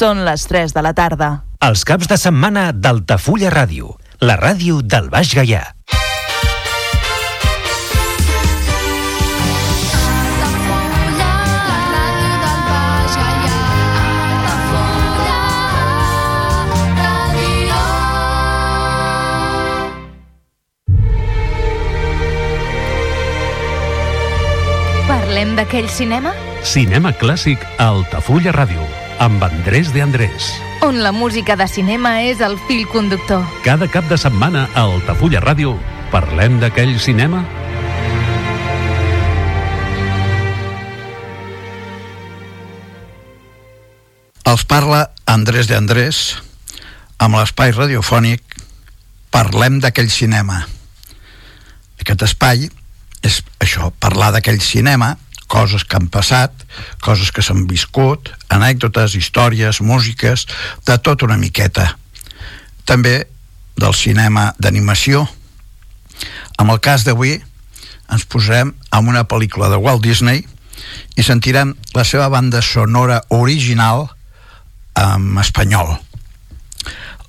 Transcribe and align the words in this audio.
Són 0.00 0.22
les 0.24 0.46
3 0.48 0.72
de 0.72 0.80
la 0.80 0.94
tarda. 0.96 1.26
Els 1.66 1.82
caps 1.84 2.08
de 2.08 2.16
setmana 2.16 2.70
d'Altafulla 2.72 3.50
Ràdio, 3.52 3.90
la 4.24 4.38
ràdio 4.40 4.78
del 4.80 5.10
Baix 5.12 5.34
Gaià. 5.36 5.60
Parlem 25.10 25.52
d'aquell 25.60 25.92
cinema? 25.92 26.32
Cinema 26.64 27.12
clàssic 27.20 27.68
a 27.76 27.92
Altafulla 27.92 28.56
Ràdio, 28.56 28.88
amb 29.20 29.42
Andrés 29.44 29.92
de 29.92 30.00
Andrés. 30.00 30.54
On 30.80 31.02
la 31.04 31.12
música 31.12 31.52
de 31.54 31.68
cinema 31.68 32.22
és 32.24 32.40
el 32.40 32.56
fil 32.64 32.86
conductor. 32.88 33.44
Cada 33.60 33.84
cap 33.92 34.08
de 34.08 34.16
setmana 34.16 34.64
a 34.72 34.86
Altafulla 34.88 35.42
Ràdio 35.44 35.74
parlem 36.08 36.56
d'aquell 36.62 36.96
cinema? 36.98 37.44
Els 44.48 44.64
parla 44.64 45.10
Andrés 45.28 45.68
de 45.68 45.76
Andrés 45.76 46.40
amb 47.20 47.36
l'espai 47.36 47.76
radiofònic 47.76 48.56
Parlem 49.30 49.78
d'aquell 49.84 50.08
cinema. 50.10 50.64
Aquest 52.00 52.24
espai 52.26 52.64
és 53.22 53.36
això, 53.62 53.92
parlar 54.02 54.32
d'aquell 54.34 54.58
cinema, 54.64 55.12
coses 55.50 55.84
que 55.84 55.98
han 55.98 56.06
passat, 56.12 56.54
coses 57.02 57.32
que 57.34 57.42
s'han 57.42 57.66
viscut, 57.70 58.30
anècdotes, 58.54 59.16
històries, 59.18 59.82
músiques, 59.82 60.46
de 60.86 60.96
tot 61.02 61.26
una 61.26 61.38
miqueta. 61.40 61.96
També 62.86 63.26
del 63.80 63.94
cinema 63.98 64.52
d'animació. 64.62 65.26
En 66.60 66.70
el 66.70 66.80
cas 66.84 67.04
d'avui 67.06 67.40
ens 68.10 68.26
posarem 68.30 68.72
amb 68.94 69.10
una 69.10 69.26
pel·lícula 69.26 69.70
de 69.72 69.78
Walt 69.80 70.04
Disney 70.06 70.44
i 71.16 71.26
sentirem 71.26 71.74
la 71.94 72.04
seva 72.06 72.28
banda 72.32 72.62
sonora 72.62 73.20
original 73.34 74.08
en 74.98 75.38
espanyol. 75.42 75.96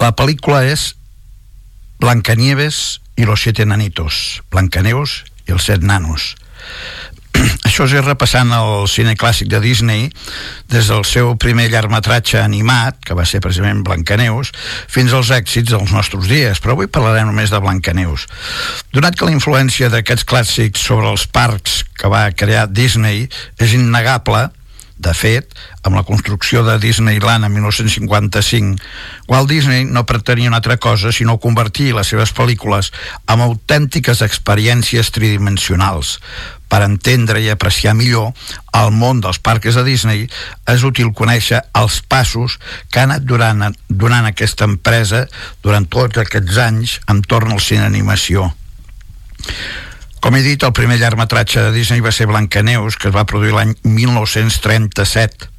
La 0.02 0.14
pel·lícula 0.18 0.64
és 0.66 0.94
Blancanieves 2.02 3.02
i 3.18 3.28
los 3.30 3.44
siete 3.46 3.66
nanitos, 3.70 4.42
Blancaneus 4.50 5.22
i 5.48 5.53
els 5.53 5.70
set 5.70 5.86
nanos. 5.86 6.34
Això 7.82 7.98
és 7.98 8.06
repassant 8.06 8.52
el 8.54 8.84
cine 8.86 9.16
clàssic 9.18 9.48
de 9.50 9.58
Disney 9.64 10.04
des 10.70 10.92
del 10.92 11.02
seu 11.08 11.32
primer 11.42 11.66
llargmetratge 11.74 12.38
animat, 12.38 13.00
que 13.02 13.18
va 13.18 13.26
ser 13.26 13.42
precisament 13.42 13.82
Blancaneus, 13.88 14.52
fins 14.92 15.16
als 15.18 15.32
èxits 15.34 15.74
dels 15.74 15.90
nostres 15.90 16.30
dies, 16.30 16.62
però 16.62 16.76
avui 16.76 16.86
parlarem 16.86 17.32
només 17.32 17.50
de 17.50 17.58
Blancaneus. 17.64 18.28
Donat 18.94 19.18
que 19.18 19.26
la 19.26 19.34
influència 19.34 19.90
d'aquests 19.90 20.28
clàssics 20.30 20.86
sobre 20.92 21.09
els 21.09 21.26
parcs 21.26 21.82
que 21.98 22.12
va 22.14 22.28
crear 22.38 22.68
Disney 22.70 23.26
és 23.58 23.74
innegable, 23.74 24.52
de 25.02 25.14
fet, 25.18 25.56
amb 25.82 25.98
la 25.98 26.04
construcció 26.06 26.62
de 26.64 26.78
Disneyland 26.80 27.46
en 27.48 27.54
1955, 27.56 28.78
Walt 29.28 29.50
Disney 29.50 29.86
no 29.86 30.06
pretenia 30.06 30.50
una 30.50 30.60
altra 30.62 30.78
cosa 30.78 31.12
sinó 31.12 31.40
convertir 31.42 31.96
les 31.98 32.12
seves 32.14 32.34
pel·lícules 32.38 32.92
en 33.26 33.42
autèntiques 33.42 34.22
experiències 34.22 35.10
tridimensionals. 35.16 36.20
Per 36.72 36.84
entendre 36.86 37.42
i 37.42 37.50
apreciar 37.52 37.96
millor 37.98 38.32
el 38.78 38.94
món 38.96 39.20
dels 39.26 39.42
parques 39.44 39.76
de 39.76 39.84
Disney 39.88 40.28
és 40.72 40.86
útil 40.88 41.12
conèixer 41.18 41.64
els 41.76 42.00
passos 42.08 42.60
que 42.92 43.02
ha 43.02 43.08
anat 43.10 43.26
durant, 43.28 43.72
durant 43.90 44.30
aquesta 44.30 44.70
empresa 44.70 45.26
durant 45.66 45.90
tots 45.90 46.22
aquests 46.22 46.62
anys 46.62 47.00
entorn 47.12 47.52
al 47.52 47.59
cine 47.59 47.90
animació. 47.90 48.48
Com 50.22 50.36
he 50.38 50.44
dit, 50.46 50.62
el 50.62 50.74
primer 50.78 51.00
llargmetratge 51.02 51.64
de 51.66 51.72
Disney 51.74 52.02
va 52.06 52.12
ser 52.14 52.28
Blancaneus, 52.30 52.94
que 53.02 53.09
es 53.09 53.16
va 53.16 53.26
produir 53.26 53.56
l'any 53.56 53.74
1937. 53.82 55.50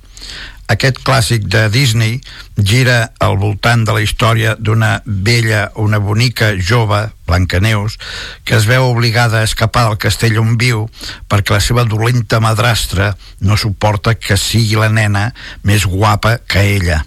Aquest 0.70 1.00
clàssic 1.02 1.48
de 1.50 1.64
Disney 1.74 2.20
gira 2.54 3.10
al 3.20 3.34
voltant 3.42 3.82
de 3.84 3.96
la 3.96 4.04
història 4.04 4.54
d'una 4.54 4.92
vella, 5.04 5.64
una 5.82 5.98
bonica 5.98 6.52
jove, 6.54 7.02
Blancaneus, 7.26 7.98
que 8.46 8.54
es 8.54 8.70
veu 8.70 8.86
obligada 8.86 9.42
a 9.42 9.48
escapar 9.50 9.88
del 9.88 9.98
castell 9.98 10.38
on 10.38 10.54
viu 10.62 10.86
perquè 11.26 11.58
la 11.58 11.64
seva 11.64 11.82
dolenta 11.82 12.38
madrastra 12.40 13.16
no 13.42 13.58
suporta 13.58 14.14
que 14.14 14.38
sigui 14.38 14.78
la 14.78 14.92
nena 14.94 15.32
més 15.66 15.90
guapa 15.90 16.38
que 16.46 16.70
ella 16.76 17.02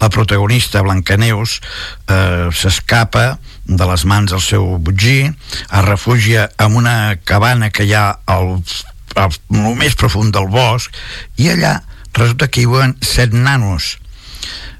la 0.00 0.08
protagonista 0.08 0.82
Blancaneus 0.82 1.58
eh, 2.06 2.48
s'escapa 2.54 3.38
de 3.68 3.86
les 3.86 4.04
mans 4.08 4.32
del 4.32 4.40
seu 4.42 4.64
butgí, 4.80 5.28
es 5.28 5.84
refugia 5.84 6.48
en 6.58 6.76
una 6.76 7.16
cabana 7.24 7.70
que 7.70 7.84
hi 7.84 7.94
ha 7.94 8.08
al, 8.26 8.56
al, 9.14 9.36
al 9.52 9.76
més 9.76 9.96
profund 10.00 10.32
del 10.34 10.48
bosc 10.50 10.96
i 11.36 11.50
allà 11.52 11.78
resulta 12.16 12.48
que 12.48 12.64
hi 12.64 12.66
viuen 12.66 12.96
set 13.04 13.36
nanos. 13.36 13.98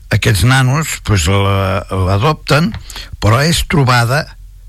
Aquests 0.09 0.47
nanos 0.49 0.99
pues, 1.05 1.29
l'adopten 1.29 2.73
però 3.21 3.43
és 3.45 3.61
trobada 3.69 4.25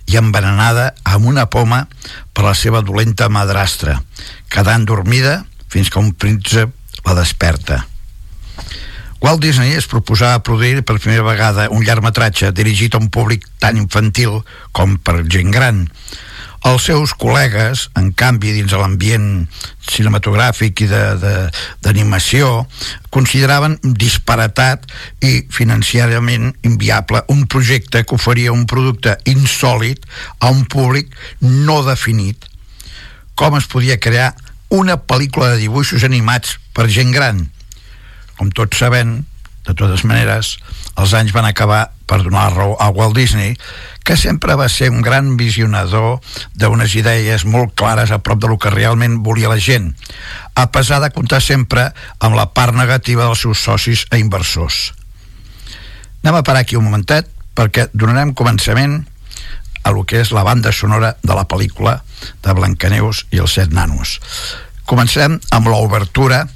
i 0.10 0.18
envenenada 0.20 0.90
amb 1.08 1.30
una 1.30 1.46
poma 1.54 1.86
per 2.34 2.44
la 2.48 2.56
seva 2.58 2.82
dolenta 2.82 3.30
madrastra 3.30 4.00
quedant 4.52 4.88
dormida 4.90 5.44
fins 5.70 5.92
que 5.94 6.02
un 6.02 6.12
príncep 6.18 6.74
la 7.06 7.16
desperta 7.16 7.84
Walt 9.20 9.42
Disney 9.44 9.74
es 9.76 9.88
proposava 9.92 10.40
produir 10.48 10.80
per 10.88 10.96
primera 10.96 11.26
vegada 11.28 11.68
un 11.76 11.84
llargmetratge 11.84 12.54
dirigit 12.56 12.96
a 12.96 13.02
un 13.04 13.10
públic 13.12 13.44
tan 13.60 13.76
infantil 13.76 14.40
com 14.72 14.96
per 14.96 15.26
gent 15.28 15.52
gran. 15.52 15.82
Els 16.68 16.86
seus 16.88 17.12
col·legues, 17.16 17.86
en 18.00 18.10
canvi, 18.16 18.52
dins 18.56 18.72
l'ambient 18.76 19.28
cinematogràfic 19.92 20.84
i 20.84 20.88
d'animació, 21.84 22.66
consideraven 23.12 23.78
disparatat 23.84 24.88
i 25.24 25.46
financiàriament 25.52 26.52
inviable 26.68 27.24
un 27.32 27.46
projecte 27.48 28.04
que 28.04 28.16
oferia 28.16 28.56
un 28.56 28.66
producte 28.68 29.18
insòlid 29.28 30.04
a 30.40 30.52
un 30.52 30.64
públic 30.64 31.16
no 31.44 31.82
definit. 31.88 32.48
Com 33.36 33.56
es 33.60 33.68
podia 33.68 34.00
crear 34.00 34.34
una 34.70 35.00
pel·lícula 35.00 35.54
de 35.54 35.64
dibuixos 35.64 36.04
animats 36.08 36.60
per 36.76 36.88
gent 36.92 37.16
gran? 37.16 37.48
Com 38.40 38.54
tots 38.56 38.80
sabem, 38.80 39.20
de 39.68 39.74
totes 39.76 40.06
maneres, 40.08 40.56
els 40.98 41.14
anys 41.14 41.34
van 41.36 41.46
acabar 41.46 41.90
per 42.10 42.22
donar 42.24 42.48
raó 42.56 42.78
a 42.80 42.88
Walt 42.90 43.18
Disney, 43.18 43.58
que 44.08 44.16
sempre 44.18 44.56
va 44.58 44.70
ser 44.72 44.90
un 44.90 45.04
gran 45.06 45.36
visionador 45.38 46.24
d'unes 46.56 46.96
idees 46.96 47.44
molt 47.46 47.76
clares 47.78 48.10
a 48.16 48.22
prop 48.24 48.40
de 48.42 48.50
lo 48.50 48.58
que 48.58 48.72
realment 48.74 49.20
volia 49.26 49.52
la 49.52 49.60
gent, 49.60 49.92
a 50.56 50.72
pesar 50.72 51.02
de 51.04 51.12
comptar 51.14 51.42
sempre 51.44 51.92
amb 52.20 52.40
la 52.40 52.50
part 52.56 52.74
negativa 52.74 53.28
dels 53.28 53.44
seus 53.44 53.62
socis 53.62 54.08
e 54.10 54.24
inversors. 54.24 54.96
Anem 56.24 56.40
a 56.40 56.44
parar 56.44 56.64
aquí 56.64 56.80
un 56.80 56.88
momentet, 56.88 57.30
perquè 57.54 57.90
donarem 57.94 58.34
començament 58.34 59.04
a 59.84 59.92
lo 59.92 60.06
que 60.08 60.24
és 60.24 60.32
la 60.32 60.44
banda 60.48 60.72
sonora 60.72 61.18
de 61.22 61.36
la 61.36 61.46
pel·lícula 61.48 62.00
de 62.44 62.56
Blancaneus 62.56 63.26
i 63.36 63.44
els 63.44 63.60
set 63.60 63.76
nanos. 63.76 64.20
Comencem 64.90 65.38
amb 65.54 65.70
l'obertura 65.70 66.48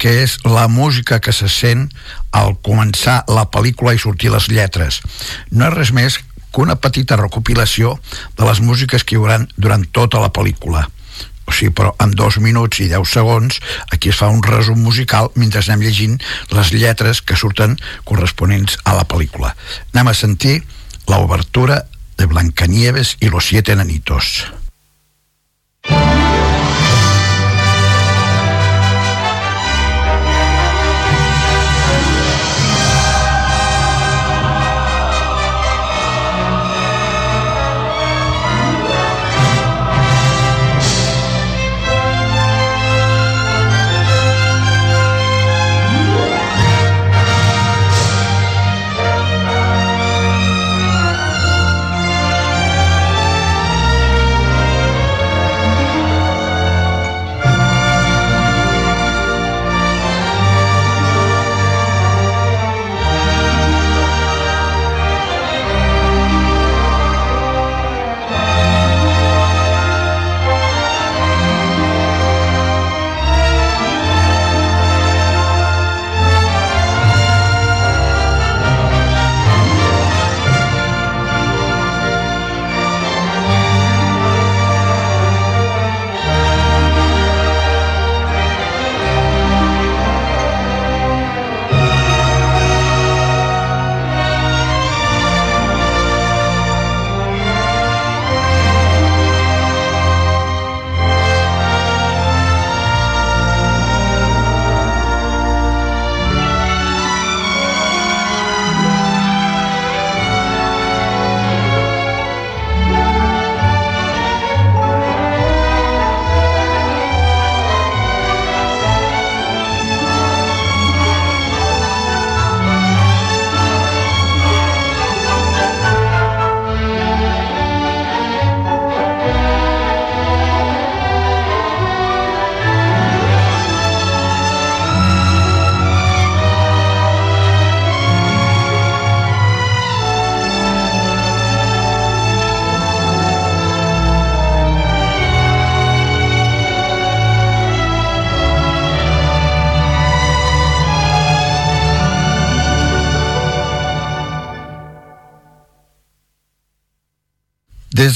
que 0.00 0.22
és 0.22 0.38
la 0.48 0.66
música 0.72 1.20
que 1.20 1.32
se 1.36 1.48
sent 1.52 1.90
al 2.32 2.54
començar 2.64 3.20
la 3.28 3.44
pel·lícula 3.52 3.92
i 3.94 4.00
sortir 4.00 4.32
les 4.32 4.48
lletres. 4.48 5.02
No 5.52 5.68
és 5.68 5.76
res 5.76 5.92
més 5.92 6.16
que 6.50 6.62
una 6.64 6.78
petita 6.80 7.18
recopilació 7.20 7.98
de 8.38 8.48
les 8.48 8.62
músiques 8.64 9.04
que 9.04 9.14
hi 9.14 9.20
haurà 9.20 9.38
durant 9.56 9.84
tota 9.92 10.22
la 10.22 10.32
pel·lícula. 10.32 10.86
O 11.50 11.52
sigui, 11.52 11.72
però 11.74 11.92
en 12.02 12.14
dos 12.14 12.38
minuts 12.38 12.80
i 12.80 12.88
deu 12.90 13.04
segons 13.04 13.58
aquí 13.90 14.12
es 14.12 14.20
fa 14.22 14.30
un 14.30 14.42
resum 14.46 14.80
musical 14.86 15.32
mentre 15.34 15.62
anem 15.64 15.82
llegint 15.86 16.16
les 16.54 16.72
lletres 16.72 17.22
que 17.26 17.38
surten 17.38 17.76
corresponents 18.08 18.78
a 18.84 18.94
la 18.96 19.04
pel·lícula. 19.04 19.52
Anem 19.92 20.12
a 20.12 20.16
sentir 20.16 20.60
l'obertura 21.10 21.82
de 22.16 22.30
Blancanieves 22.30 23.16
i 23.20 23.34
los 23.34 23.50
siete 23.50 23.76
nanitos. 23.76 24.46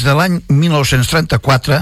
De 0.05 0.13
l'any 0.13 0.41
1934, 0.53 1.79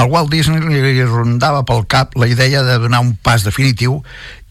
al 0.00 0.08
Walt 0.10 0.30
Disney 0.30 0.62
li 0.62 1.02
rondava 1.02 1.64
pel 1.66 1.82
cap 1.90 2.14
la 2.16 2.28
idea 2.30 2.62
de 2.62 2.78
donar 2.78 3.02
un 3.02 3.16
pas 3.18 3.42
definitiu 3.42 3.98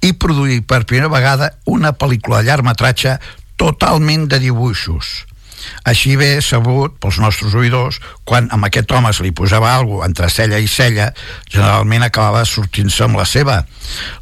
i 0.03 0.11
produir 0.13 0.59
per 0.67 0.83
primera 0.83 1.11
vegada 1.11 1.53
una 1.65 1.93
pel·lícula 1.95 2.41
de 2.41 2.49
llargmetratge 2.49 3.15
totalment 3.59 4.27
de 4.31 4.39
dibuixos. 4.43 5.29
Així 5.87 6.15
bé 6.19 6.29
sabut 6.43 6.95
pels 7.01 7.19
nostres 7.23 7.55
oïdors, 7.57 7.99
quan 8.27 8.47
amb 8.55 8.67
aquest 8.67 8.91
home 8.95 9.11
se 9.15 9.25
li 9.25 9.33
posava 9.35 9.73
alguna 9.73 10.07
entre 10.07 10.29
cella 10.31 10.59
i 10.59 10.67
cella, 10.71 11.09
generalment 11.51 12.05
acabava 12.05 12.45
sortint-se 12.47 13.03
amb 13.05 13.19
la 13.19 13.27
seva. 13.27 13.59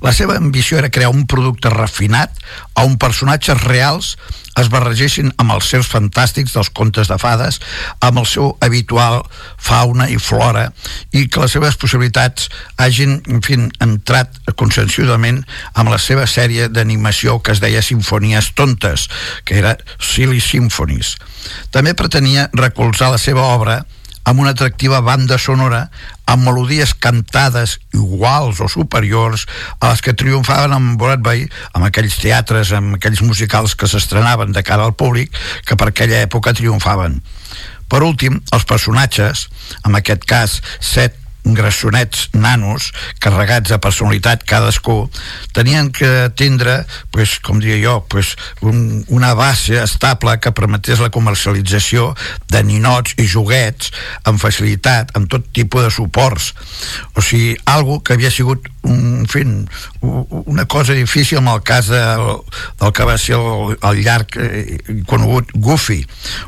La 0.06 0.14
seva 0.16 0.38
ambició 0.38 0.80
era 0.82 0.92
crear 0.94 1.12
un 1.14 1.26
producte 1.30 1.70
refinat 1.74 2.34
on 2.78 2.98
personatges 3.02 3.64
reals 3.66 4.16
es 4.58 4.70
barregessin 4.74 5.30
amb 5.38 5.54
els 5.54 5.68
seus 5.70 5.90
fantàstics 5.92 6.56
dels 6.56 6.70
contes 6.74 7.10
de 7.12 7.18
fades, 7.22 7.60
amb 8.02 8.22
el 8.22 8.26
seu 8.30 8.56
habitual 8.66 9.22
fauna 9.62 10.08
i 10.10 10.18
flora, 10.22 10.68
i 11.14 11.28
que 11.30 11.44
les 11.44 11.54
seves 11.54 11.78
possibilitats 11.78 12.50
hagin, 12.82 13.20
en 13.30 13.44
fi, 13.46 13.60
entrat 13.86 14.40
conscienciudament 14.58 15.44
amb 15.76 15.94
la 15.94 16.00
seva 16.02 16.26
sèrie 16.30 16.72
d'animació 16.74 17.38
que 17.42 17.54
es 17.54 17.62
deia 17.62 17.86
Sinfonies 17.86 18.54
Tontes, 18.58 19.08
que 19.46 19.60
era 19.62 19.78
Silly 20.02 20.42
Symphonies. 20.42 21.16
També 21.72 21.94
pretenia 21.94 22.50
recolzar 22.58 23.14
la 23.14 23.22
seva 23.22 23.46
obra 23.54 23.84
amb 24.28 24.42
una 24.44 24.52
atractiva 24.52 25.00
banda 25.02 25.38
sonora 25.40 25.86
amb 26.28 26.44
melodies 26.44 26.92
cantades 27.00 27.78
iguals 27.96 28.60
o 28.60 28.68
superiors 28.68 29.46
a 29.80 29.94
les 29.94 30.04
que 30.04 30.16
triomfaven 30.20 30.76
amb 30.76 30.98
Broadway, 31.00 31.46
amb 31.72 31.88
aquells 31.88 32.20
teatres, 32.20 32.74
amb 32.76 32.98
aquells 32.98 33.24
musicals 33.24 33.78
que 33.80 33.88
s'estrenaven 33.88 34.52
de 34.52 34.66
cara 34.68 34.84
al 34.84 34.98
públic, 35.00 35.32
que 35.64 35.80
per 35.80 35.90
aquella 35.90 36.20
època 36.26 36.56
triomfaven. 36.58 37.22
Per 37.88 38.04
últim, 38.04 38.42
els 38.52 38.68
personatges, 38.68 39.48
en 39.88 39.96
aquest 39.96 40.28
cas 40.28 40.60
set 40.84 41.16
grassonets 41.56 42.30
nanos 42.34 42.92
carregats 43.24 43.70
de 43.72 43.80
personalitat 43.80 44.44
cadascú 44.48 45.10
tenien 45.54 45.92
que 45.92 46.30
tindre 46.36 46.86
pues, 47.12 47.38
com 47.40 47.62
diria 47.62 47.80
jo 47.84 47.96
pues, 48.10 48.36
un, 48.62 49.06
una 49.08 49.34
base 49.34 49.82
estable 49.82 50.40
que 50.40 50.52
permetés 50.52 51.00
la 51.00 51.12
comercialització 51.14 52.14
de 52.52 52.64
ninots 52.64 53.16
i 53.22 53.28
joguets 53.30 53.92
amb 54.28 54.42
facilitat, 54.42 55.14
amb 55.18 55.30
tot 55.32 55.46
tipus 55.54 55.88
de 55.88 55.92
suports. 55.94 56.54
O 57.16 57.24
sigui, 57.24 57.56
algo 57.66 58.02
que 58.04 58.18
havia 58.18 58.32
sigut 58.34 58.68
un, 58.88 59.22
en 59.22 59.28
fi, 59.28 59.44
una 60.02 60.66
cosa 60.66 60.94
difícil 60.94 61.40
en 61.40 61.48
el 61.48 61.62
cas 61.64 61.88
de, 61.88 62.02
del 62.80 62.94
que 62.94 63.08
va 63.08 63.18
ser 63.18 63.36
el, 63.36 63.78
el 63.82 64.04
llarg 64.04 64.38
eh, 64.40 64.78
conegut 65.10 65.52
Goofy, 65.54 66.00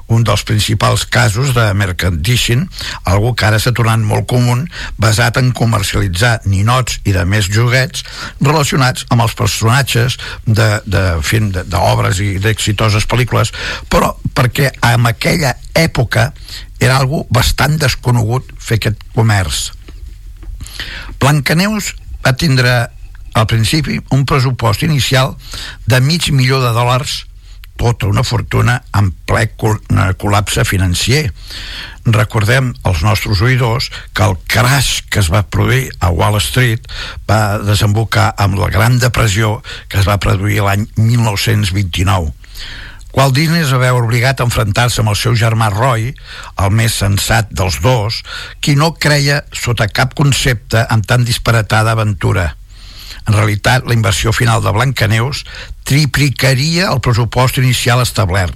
un 0.08 0.24
dels 0.28 0.46
principals 0.48 1.06
casos 1.06 1.54
de 1.56 1.74
mercantishing, 1.74 2.68
algo 3.04 3.36
que 3.36 3.50
ara 3.50 3.60
s'ha 3.60 3.76
tornat 3.76 4.00
molt 4.00 4.28
comú 4.30 4.50
basat 4.98 5.38
en 5.42 5.52
comercialitzar 5.56 6.40
ninots 6.50 7.00
i 7.06 7.14
de 7.16 7.24
més 7.30 7.50
joguets 7.52 8.04
relacionats 8.42 9.06
amb 9.10 9.26
els 9.26 9.36
personatges 9.38 10.18
d'obres 10.46 12.22
i 12.24 12.32
d'exitoses 12.42 13.08
pel·lícules, 13.10 13.54
però 13.90 14.16
perquè 14.36 14.72
en 14.92 15.08
aquella 15.10 15.56
època 15.76 16.32
era 16.80 16.98
algo 16.98 17.26
bastant 17.30 17.78
desconegut 17.80 18.54
fer 18.60 18.80
aquest 18.80 19.04
comerç. 19.16 19.70
Blancaneus 21.20 21.94
va 22.24 22.36
tindre 22.40 22.76
al 23.34 23.48
principi 23.48 24.00
un 24.16 24.26
pressupost 24.26 24.84
inicial 24.88 25.36
de 25.88 26.00
mig 26.02 26.32
milió 26.32 26.62
de 26.64 26.72
dòlars 26.76 27.26
tota 27.80 28.10
una 28.12 28.26
fortuna 28.28 28.82
en 29.00 29.14
ple 29.24 29.46
col·lapse 29.56 30.66
financer. 30.68 31.30
Recordem 32.16 32.74
als 32.84 33.04
nostres 33.06 33.42
oïdors 33.46 33.90
que 34.14 34.26
el 34.26 34.36
crash 34.50 35.04
que 35.10 35.22
es 35.22 35.30
va 35.32 35.46
produir 35.46 35.90
a 36.00 36.12
Wall 36.14 36.40
Street 36.42 36.86
va 37.30 37.60
desembocar 37.64 38.34
amb 38.38 38.60
la 38.60 38.70
Gran 38.74 39.00
Depressió 39.00 39.60
que 39.88 40.02
es 40.02 40.08
va 40.10 40.20
produir 40.22 40.64
l'any 40.66 40.88
1929. 40.98 42.34
Walt 43.18 43.34
Disney 43.34 43.64
es 43.66 43.72
va 43.74 43.82
veure 43.82 44.06
obligat 44.06 44.40
a 44.40 44.46
enfrontar-se 44.46 45.02
amb 45.02 45.12
el 45.12 45.18
seu 45.18 45.34
germà 45.36 45.72
Roy, 45.74 46.12
el 46.62 46.76
més 46.78 47.00
sensat 47.02 47.50
dels 47.50 47.80
dos, 47.82 48.22
qui 48.62 48.76
no 48.78 48.94
creia 48.94 49.42
sota 49.52 49.90
cap 49.90 50.14
concepte 50.18 50.86
en 50.94 51.02
tan 51.02 51.26
disparatada 51.26 51.96
aventura. 51.98 52.52
En 53.26 53.34
realitat, 53.34 53.86
la 53.86 53.98
inversió 53.98 54.32
final 54.34 54.62
de 54.62 54.72
Blancaneus 54.74 55.44
triplicaria 55.90 56.92
el 56.94 57.02
pressupost 57.02 57.58
inicial 57.62 58.02
establert. 58.06 58.54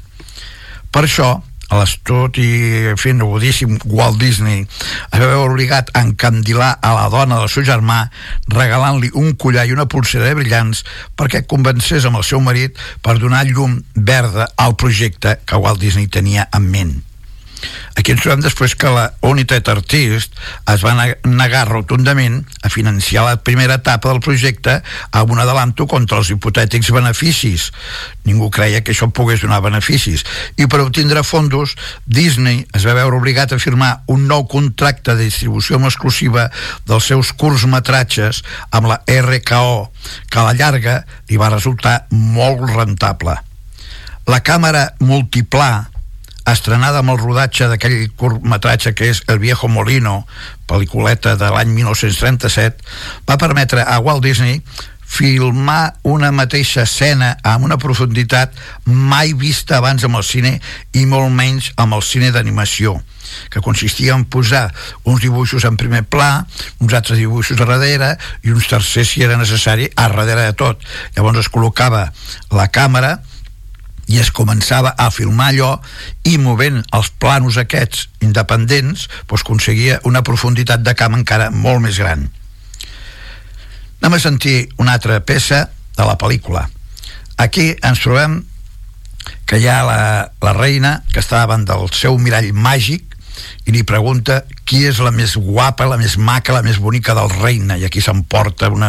Per 0.94 1.04
això, 1.08 1.42
a 1.70 1.80
l'estut 1.80 2.38
i 2.42 2.94
fent 3.00 3.24
agudíssim 3.24 3.78
Walt 3.92 4.20
Disney 4.22 4.66
veure 5.14 5.46
obligat 5.46 5.94
a 5.94 6.04
encandilar 6.06 6.74
a 6.82 6.94
la 6.98 7.08
dona 7.14 7.40
del 7.42 7.52
seu 7.52 7.66
germà 7.68 8.04
regalant-li 8.52 9.14
un 9.20 9.34
collar 9.40 9.68
i 9.68 9.76
una 9.76 9.88
pulsera 9.90 10.28
de 10.30 10.38
brillants 10.42 10.84
perquè 11.20 11.46
convencés 11.48 12.06
amb 12.10 12.20
el 12.22 12.28
seu 12.28 12.44
marit 12.44 12.78
per 13.02 13.18
donar 13.22 13.46
llum 13.48 13.80
verda 13.96 14.50
al 14.58 14.76
projecte 14.76 15.40
que 15.46 15.60
Walt 15.60 15.82
Disney 15.82 16.08
tenia 16.08 16.50
en 16.54 16.70
ment. 16.70 16.96
Aquí 17.94 18.12
ens 18.12 18.24
trobem 18.24 18.42
després 18.42 18.74
que 18.76 18.90
la 18.90 19.06
United 19.24 19.68
Artist 19.70 20.34
es 20.72 20.82
va 20.84 20.96
negar 20.98 21.68
rotundament 21.70 22.42
a 22.66 22.72
financiar 22.74 23.24
la 23.28 23.38
primera 23.46 23.78
etapa 23.80 24.10
del 24.10 24.22
projecte 24.24 24.80
amb 25.12 25.32
un 25.36 25.40
adelanto 25.44 25.86
contra 25.88 26.18
els 26.20 26.32
hipotètics 26.34 26.90
beneficis. 26.96 27.70
Ningú 28.26 28.50
creia 28.52 28.82
que 28.82 28.96
això 28.96 29.08
pogués 29.14 29.46
donar 29.46 29.62
beneficis. 29.64 30.26
I 30.58 30.68
per 30.68 30.82
obtindre 30.82 31.24
fondos, 31.24 31.78
Disney 32.06 32.66
es 32.74 32.88
va 32.88 32.98
veure 32.98 33.22
obligat 33.22 33.54
a 33.54 33.62
firmar 33.62 33.94
un 34.12 34.28
nou 34.28 34.48
contracte 34.50 35.16
de 35.16 35.30
distribució 35.30 35.80
exclusiva 35.84 36.50
dels 36.90 37.08
seus 37.08 37.32
curtmetratges 37.38 38.44
amb 38.72 38.90
la 38.90 39.02
RKO, 39.08 39.90
que 40.30 40.40
a 40.40 40.48
la 40.50 40.58
llarga 40.58 41.04
li 41.30 41.38
va 41.38 41.54
resultar 41.54 42.08
molt 42.12 42.66
rentable. 42.74 43.38
La 44.28 44.40
càmera 44.40 44.94
multiplà 45.04 45.93
estrenada 46.50 47.00
amb 47.00 47.14
el 47.14 47.22
rodatge 47.22 47.70
d'aquell 47.72 48.10
curtmetratge 48.20 48.94
que 48.98 49.12
és 49.14 49.24
El 49.32 49.40
viejo 49.40 49.70
molino, 49.72 50.24
pel·lículeta 50.68 51.38
de 51.40 51.52
l'any 51.54 51.72
1937, 51.76 52.84
va 53.30 53.40
permetre 53.40 53.86
a 53.86 54.00
Walt 54.04 54.24
Disney 54.26 54.62
filmar 55.14 55.94
una 56.10 56.32
mateixa 56.34 56.88
escena 56.88 57.36
amb 57.46 57.68
una 57.68 57.78
profunditat 57.78 58.56
mai 58.86 59.34
vista 59.38 59.78
abans 59.78 60.04
amb 60.08 60.18
el 60.18 60.26
cine 60.26 60.56
i 60.98 61.06
molt 61.06 61.30
menys 61.32 61.70
amb 61.78 61.94
el 62.00 62.02
cine 62.06 62.32
d'animació 62.34 62.96
que 63.54 63.62
consistia 63.62 64.16
en 64.18 64.26
posar 64.26 64.72
uns 65.04 65.22
dibuixos 65.22 65.66
en 65.70 65.78
primer 65.78 66.04
pla, 66.04 66.46
uns 66.80 66.94
altres 66.94 67.20
dibuixos 67.22 67.62
a 67.62 67.68
darrere 67.70 68.14
i 68.44 68.54
uns 68.54 68.68
tercers 68.70 69.14
si 69.14 69.24
era 69.26 69.38
necessari 69.40 69.90
a 69.96 70.08
darrere 70.10 70.50
de 70.50 70.58
tot. 70.58 70.82
Llavors 71.16 71.44
es 71.46 71.52
col·locava 71.54 72.08
la 72.52 72.68
càmera 72.74 73.20
i 74.12 74.20
es 74.20 74.32
començava 74.36 74.94
a 75.00 75.10
filmar 75.14 75.52
allò 75.52 75.72
i 76.28 76.38
movent 76.42 76.82
els 76.92 77.10
planos 77.20 77.58
aquests 77.62 78.08
independents 78.26 79.08
doncs 79.30 79.46
aconseguia 79.46 80.00
una 80.10 80.24
profunditat 80.24 80.84
de 80.84 80.96
camp 80.98 81.16
encara 81.16 81.50
molt 81.52 81.82
més 81.86 82.00
gran. 82.02 82.28
Anem 84.02 84.18
a 84.18 84.20
sentir 84.20 84.58
una 84.78 84.98
altra 84.98 85.22
peça 85.24 85.70
de 85.96 86.04
la 86.04 86.18
pel·lícula. 86.20 86.68
Aquí 87.40 87.72
ens 87.82 88.02
trobem 88.04 88.42
que 89.48 89.60
hi 89.62 89.68
ha 89.72 89.80
la, 89.88 90.00
la 90.44 90.54
reina 90.58 90.98
que 91.14 91.22
està 91.24 91.40
davant 91.40 91.64
del 91.68 91.88
seu 91.96 92.18
mirall 92.20 92.52
màgic 92.54 93.13
i 93.66 93.74
li 93.76 93.84
pregunta 93.88 94.42
qui 94.68 94.84
és 94.88 95.00
la 95.04 95.12
més 95.16 95.36
guapa, 95.38 95.88
la 95.90 96.00
més 96.02 96.18
maca, 96.18 96.56
la 96.56 96.64
més 96.66 96.80
bonica 96.82 97.16
del 97.18 97.32
reina 97.40 97.78
i 97.80 97.88
aquí 97.88 98.02
s'emporta 98.02 98.70
un, 98.74 98.86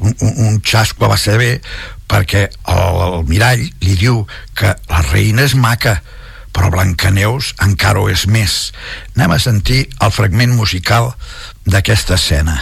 un, 0.00 0.60
xasco 0.64 1.06
a 1.06 1.14
va 1.14 1.20
ser 1.20 1.38
bé 1.40 1.52
perquè 2.10 2.48
el, 2.48 3.00
el 3.08 3.24
mirall 3.30 3.64
li 3.84 3.96
diu 4.00 4.24
que 4.56 4.74
la 4.90 5.02
reina 5.10 5.46
és 5.46 5.56
maca 5.56 5.98
però 6.54 6.70
Blancaneus 6.70 7.50
encara 7.64 7.98
ho 7.98 8.06
és 8.12 8.28
més. 8.30 8.70
Anem 9.16 9.34
a 9.34 9.40
sentir 9.42 9.88
el 9.98 10.14
fragment 10.14 10.54
musical 10.54 11.10
d'aquesta 11.66 12.14
escena 12.14 12.60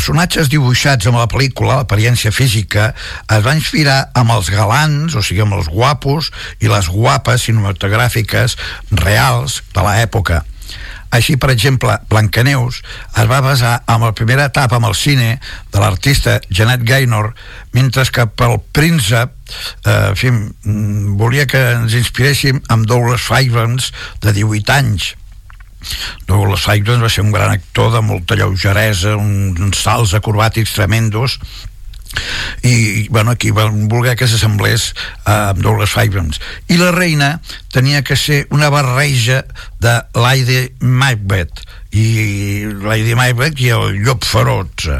personatges 0.00 0.48
dibuixats 0.48 1.04
amb 1.10 1.18
la 1.20 1.26
pel·lícula, 1.28 1.82
l'apariència 1.82 2.30
física, 2.32 2.86
es 3.28 3.42
va 3.44 3.52
inspirar 3.52 3.98
amb 4.16 4.32
els 4.32 4.48
galants, 4.48 5.12
o 5.12 5.20
sigui, 5.20 5.42
amb 5.44 5.58
els 5.58 5.68
guapos 5.68 6.30
i 6.64 6.70
les 6.72 6.88
guapes 6.88 7.44
cinematogràfiques 7.44 8.56
reals 8.96 9.58
de 9.76 9.84
l'època. 9.84 10.40
Així, 11.12 11.36
per 11.36 11.50
exemple, 11.52 11.98
Blancaneus 12.08 12.80
es 13.18 13.28
va 13.28 13.42
basar 13.44 13.74
en 13.90 14.06
la 14.06 14.14
primera 14.16 14.48
etapa 14.48 14.78
amb 14.78 14.88
el 14.88 14.96
cine 14.96 15.34
de 15.68 15.82
l'artista 15.82 16.38
Janet 16.48 16.86
Gaynor, 16.88 17.34
mentre 17.76 18.06
que 18.08 18.24
pel 18.24 18.56
príncep 18.72 19.36
eh, 19.84 20.14
fi, 20.16 20.32
mm, 20.32 21.16
volia 21.20 21.44
que 21.50 21.60
ens 21.74 21.98
inspiréssim 21.98 22.62
amb 22.72 22.88
Douglas 22.88 23.26
Fairbanks 23.28 23.92
de 24.24 24.32
18 24.40 24.78
anys 24.80 25.14
Douglas 26.28 26.64
Fairbanks 26.66 27.02
va 27.02 27.10
ser 27.12 27.24
un 27.24 27.32
gran 27.34 27.50
actor 27.50 27.92
de 27.94 28.02
molta 28.04 28.36
lleugeresa, 28.38 29.16
uns 29.16 29.82
salts 29.82 30.14
acrobàtics 30.18 30.76
tremendos. 30.76 31.38
I 32.66 33.06
bueno, 33.08 33.30
aquí 33.30 33.52
van 33.54 33.86
voler 33.88 34.16
que 34.18 34.26
s'assemblés 34.26 34.88
a 35.30 35.52
Douglas 35.54 35.92
Fairbanks 35.94 36.40
i 36.66 36.78
la 36.80 36.90
reina 36.90 37.28
tenia 37.70 38.02
que 38.02 38.16
ser 38.18 38.48
una 38.50 38.66
barreja 38.68 39.44
de 39.78 39.94
Lady 40.18 40.72
Macbeth. 40.80 41.62
I 41.94 42.66
Lady 42.82 43.14
Macbeth 43.14 43.62
i 43.62 43.70
el 43.76 44.02
llop 44.02 44.26
feroz 44.26 44.90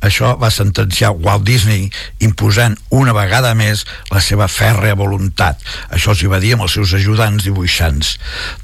això 0.00 0.34
va 0.40 0.50
sentenciar 0.52 1.12
Walt 1.12 1.44
Disney 1.44 1.90
imposant 2.24 2.76
una 2.90 3.12
vegada 3.16 3.52
més 3.54 3.84
la 4.10 4.22
seva 4.24 4.48
fèrrea 4.48 4.96
voluntat. 4.96 5.60
Això 5.92 6.14
s'hi 6.16 6.30
va 6.30 6.40
dir 6.40 6.54
amb 6.56 6.64
els 6.66 6.76
seus 6.78 6.94
ajudants 6.96 7.44
dibuixants. 7.44 8.16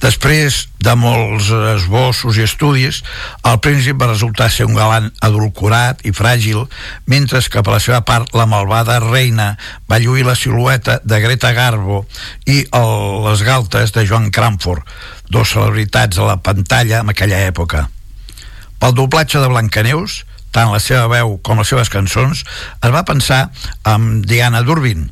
Després 0.03 0.67
de 0.81 0.95
molts 0.99 1.51
esbossos 1.77 2.39
i 2.41 2.45
estudis, 2.47 3.03
el 3.45 3.61
príncip 3.65 4.01
va 4.01 4.11
resultar 4.13 4.51
ser 4.53 4.69
un 4.69 4.77
galant 4.77 5.11
adulcorat 5.25 6.05
i 6.09 6.13
fràgil, 6.17 6.67
mentre 7.07 7.41
que 7.47 7.63
per 7.63 7.75
la 7.75 7.83
seva 7.83 8.01
part 8.09 8.33
la 8.37 8.47
malvada 8.49 8.99
reina 9.03 9.55
va 9.91 10.01
lluir 10.01 10.25
la 10.27 10.37
silueta 10.37 11.01
de 11.05 11.21
Greta 11.21 11.53
Garbo 11.53 12.05
i 12.47 12.63
el, 12.73 12.95
les 13.29 13.45
galtes 13.47 13.93
de 13.93 14.07
Joan 14.09 14.31
Cranford, 14.31 14.83
dos 15.29 15.53
celebritats 15.53 16.19
a 16.19 16.31
la 16.31 16.41
pantalla 16.41 17.03
en 17.05 17.13
aquella 17.13 17.45
època. 17.47 17.87
Pel 18.81 18.93
doblatge 18.97 19.41
de 19.41 19.49
Blancaneus, 19.49 20.26
tant 20.57 20.73
la 20.73 20.81
seva 20.81 21.05
veu 21.13 21.37
com 21.45 21.61
les 21.61 21.69
seves 21.69 21.93
cançons, 21.93 22.41
es 22.81 22.95
va 22.95 23.05
pensar 23.05 23.51
amb 23.85 24.25
Diana 24.25 24.65
Durbin, 24.65 25.11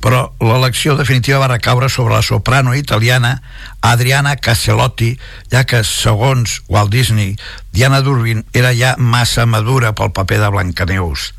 però 0.00 0.22
l'elecció 0.40 0.96
definitiva 0.96 1.42
va 1.42 1.50
recaure 1.52 1.90
sobre 1.92 2.14
la 2.16 2.24
soprano 2.24 2.72
italiana 2.78 3.40
Adriana 3.84 4.36
Caselotti, 4.40 5.12
ja 5.52 5.64
que, 5.68 5.82
segons 5.84 6.62
Walt 6.72 6.92
Disney, 6.94 7.34
Diana 7.76 8.00
Durbin 8.06 8.44
era 8.56 8.72
ja 8.76 8.94
massa 8.96 9.44
madura 9.46 9.92
pel 9.92 10.14
paper 10.16 10.40
de 10.44 10.52
Blancaneus. 10.54 11.32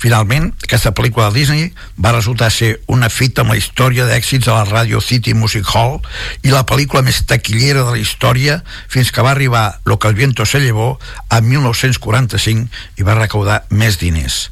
Finalment, 0.00 0.46
aquesta 0.64 0.94
pel·lícula 0.96 1.26
de 1.28 1.36
Disney 1.36 1.66
va 2.00 2.14
resultar 2.14 2.48
ser 2.54 2.70
una 2.88 3.10
fita 3.12 3.42
amb 3.42 3.52
la 3.52 3.58
història 3.60 4.06
d'èxits 4.08 4.48
a 4.48 4.54
la 4.56 4.68
Radio 4.70 5.02
City 5.04 5.34
Music 5.36 5.68
Hall 5.74 5.98
i 6.40 6.54
la 6.54 6.64
pel·lícula 6.64 7.04
més 7.04 7.20
taquillera 7.28 7.84
de 7.84 7.98
la 7.98 8.00
història 8.00 8.62
fins 8.88 9.12
que 9.12 9.20
va 9.26 9.34
arribar 9.36 9.66
Lo 9.84 9.98
que 9.98 10.08
el 10.08 10.14
viento 10.14 10.46
se 10.46 10.60
llevó 10.60 10.98
a 11.28 11.40
1945 11.40 12.96
i 12.96 13.04
va 13.04 13.18
recaudar 13.18 13.64
més 13.68 14.00
diners. 14.00 14.48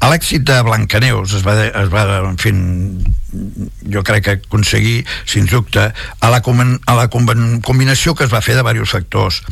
A 0.00 0.08
l'èxit 0.08 0.44
de 0.48 0.56
Blancaneus 0.64 1.34
es 1.36 1.42
va, 1.44 1.54
es 1.66 1.90
va 1.92 2.04
en 2.24 2.38
fi, 2.40 2.50
jo 3.92 4.02
crec 4.06 4.24
que 4.24 4.34
aconseguir, 4.38 5.02
sens 5.28 5.52
dubte, 5.52 5.82
a 5.92 6.30
la, 6.32 6.40
a 6.40 6.94
la 6.96 7.06
combinació 7.12 8.14
que 8.16 8.24
es 8.24 8.32
va 8.32 8.40
fer 8.40 8.56
de 8.56 8.64
diversos 8.64 8.94
factors. 8.96 9.42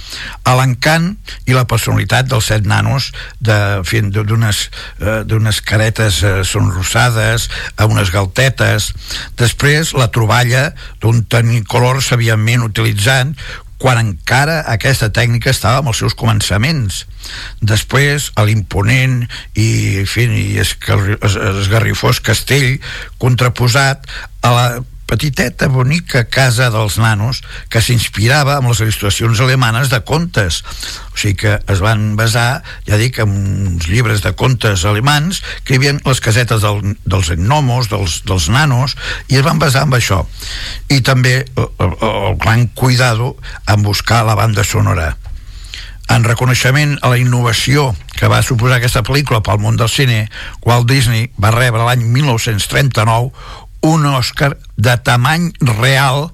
A 0.49 0.57
l'encant 0.57 1.11
i 1.45 1.57
la 1.57 1.67
personalitat 1.69 2.31
dels 2.33 2.49
set 2.49 2.65
nanos 2.65 3.11
d'unes 3.45 4.65
eh, 5.05 5.63
caretes 5.69 6.23
eh, 6.25 6.35
sonrosades, 6.49 7.51
a 7.77 7.87
unes 7.87 8.11
galtetes. 8.15 8.93
Després, 9.37 9.93
la 10.01 10.09
troballa 10.09 10.71
d'un 11.05 11.27
tenicolor 11.29 12.01
sabiament 12.03 12.65
utilitzant 12.65 13.37
quan 13.79 14.01
encara 14.01 14.61
aquesta 14.67 15.09
tècnica 15.15 15.53
estava 15.55 15.81
amb 15.81 15.93
els 15.93 16.01
seus 16.03 16.17
començaments. 16.19 17.05
Després, 17.63 18.33
a 18.35 18.45
l'imponent 18.49 19.21
i, 19.55 20.03
i 20.03 20.47
esgarrifós 20.59 22.21
castell 22.25 22.79
contraposat 23.23 24.07
a 24.43 24.55
la 24.55 24.69
petiteta, 25.09 25.71
bonica 25.73 26.27
casa 26.29 26.69
dels 26.71 26.99
nanos 27.01 27.41
que 27.73 27.81
s'inspirava 27.83 28.59
amb 28.59 28.71
les 28.71 28.83
il·lustracions 28.85 29.41
alemanes 29.41 29.89
de 29.93 30.03
contes. 30.05 30.61
O 31.15 31.17
sigui 31.19 31.39
que 31.43 31.55
es 31.59 31.81
van 31.83 32.13
basar, 32.21 32.63
ja 32.87 33.01
dic, 33.01 33.23
en 33.25 33.33
uns 33.73 33.89
llibres 33.89 34.23
de 34.23 34.35
contes 34.39 34.85
alemans 34.89 35.41
que 35.65 35.75
hi 35.75 35.81
havia 35.81 35.97
les 35.99 36.21
casetes 36.25 36.63
del, 36.63 36.99
dels 37.09 37.33
gnomos, 37.41 37.89
dels, 37.91 38.21
dels 38.29 38.51
nanos, 38.53 38.99
i 39.33 39.41
es 39.41 39.47
van 39.47 39.59
basar 39.63 39.87
en 39.89 39.97
això. 39.97 40.25
I 40.93 41.01
també 41.07 41.41
el, 41.57 41.73
el, 41.81 41.97
el 42.13 42.37
gran 42.37 42.69
cuidado 42.69 43.35
en 43.67 43.83
buscar 43.83 44.27
la 44.29 44.37
banda 44.39 44.65
sonora 44.65 45.17
en 46.09 46.25
reconeixement 46.25 46.97
a 47.05 47.11
la 47.13 47.19
innovació 47.21 47.91
que 48.17 48.31
va 48.33 48.41
suposar 48.43 48.79
aquesta 48.79 49.05
pel·lícula 49.05 49.43
pel 49.45 49.61
món 49.61 49.77
del 49.77 49.91
cine, 49.93 50.23
Walt 50.65 50.89
Disney 50.89 51.29
va 51.37 51.53
rebre 51.53 51.85
l'any 51.85 52.07
1939 52.15 53.68
un 53.81 54.07
Oscar 54.07 54.57
de 54.77 54.97
tamany 55.05 55.53
real 55.61 56.31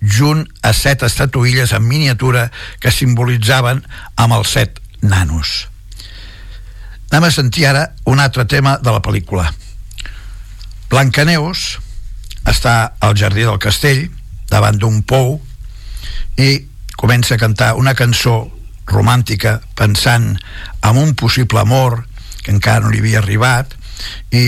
junt 0.00 0.44
a 0.62 0.72
set 0.76 1.02
estatuilles 1.02 1.72
en 1.72 1.86
miniatura 1.88 2.50
que 2.80 2.92
simbolitzaven 2.92 3.82
amb 4.16 4.36
els 4.36 4.52
set 4.56 4.80
nanos. 5.00 5.68
Anem 7.10 7.28
a 7.28 7.32
sentir 7.32 7.66
ara 7.70 7.84
un 8.10 8.20
altre 8.20 8.44
tema 8.44 8.76
de 8.82 8.92
la 8.92 9.02
pel·lícula. 9.02 9.46
Blancaneus 10.90 11.78
està 12.50 12.94
al 13.00 13.16
jardí 13.16 13.46
del 13.46 13.60
castell 13.62 14.08
davant 14.50 14.78
d'un 14.78 15.00
pou 15.02 15.38
i 16.36 16.66
comença 17.00 17.34
a 17.34 17.40
cantar 17.40 17.74
una 17.80 17.94
cançó 17.94 18.50
romàntica 18.86 19.60
pensant 19.78 20.34
en 20.84 20.98
un 21.00 21.14
possible 21.14 21.60
amor 21.60 22.04
que 22.42 22.52
encara 22.52 22.84
no 22.84 22.92
li 22.92 23.00
havia 23.00 23.22
arribat 23.22 23.72
i 24.34 24.44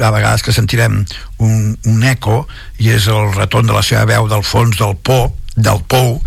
a 0.00 0.12
vegades 0.14 0.44
que 0.44 0.54
sentirem 0.54 1.02
un, 1.38 1.76
un 1.86 2.04
eco 2.06 2.46
i 2.78 2.92
és 2.94 3.08
el 3.12 3.34
retorn 3.36 3.68
de 3.68 3.76
la 3.76 3.84
seva 3.86 4.06
veu 4.08 4.28
del 4.30 4.44
fons 4.46 4.78
del 4.80 4.96
pop 4.96 5.36
del 5.58 5.80
pou 5.90 6.20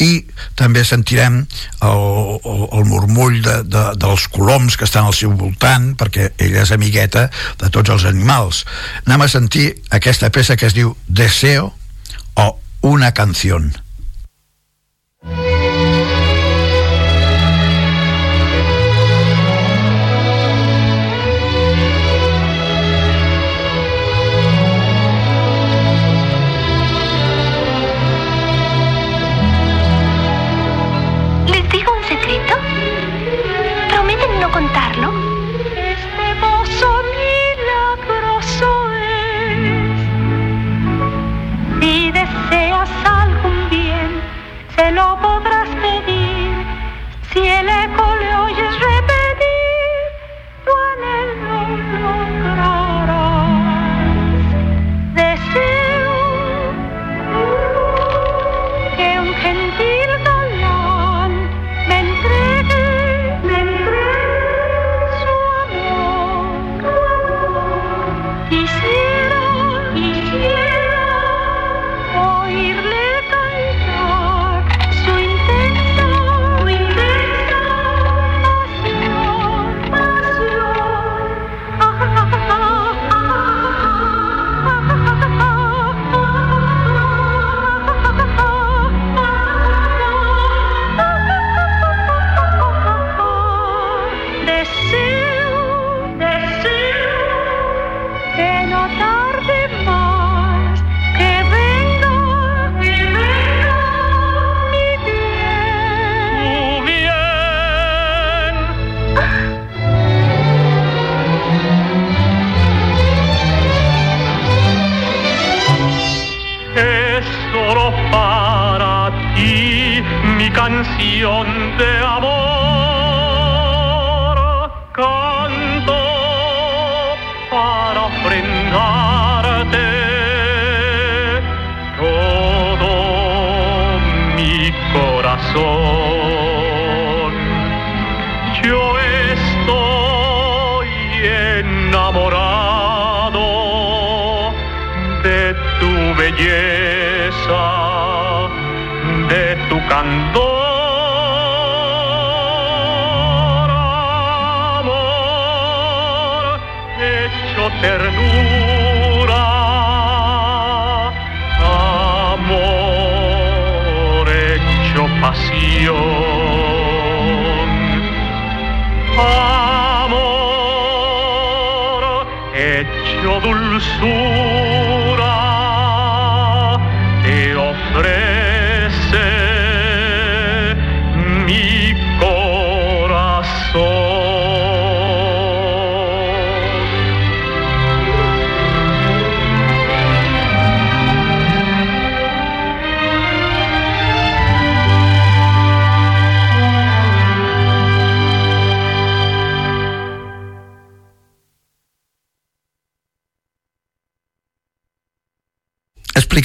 i 0.00 0.22
també 0.56 0.82
sentirem 0.86 1.42
el, 1.84 1.98
el, 2.38 2.62
el 2.78 2.86
murmull 2.88 3.42
de, 3.44 3.58
de, 3.68 3.82
dels 4.00 4.24
coloms 4.32 4.78
que 4.80 4.88
estan 4.88 5.08
al 5.08 5.16
seu 5.16 5.34
voltant 5.36 5.92
perquè 6.00 6.30
ella 6.40 6.64
és 6.64 6.72
amigueta 6.72 7.26
de 7.60 7.68
tots 7.74 7.92
els 7.92 8.06
animals. 8.08 8.64
Anem 9.04 9.26
a 9.26 9.28
sentir 9.28 9.68
aquesta 9.94 10.32
peça 10.32 10.56
que 10.56 10.70
es 10.70 10.76
diu 10.78 10.96
Deseo 11.06 11.74
o 12.40 12.48
Una 12.88 13.10
canción 13.12 13.72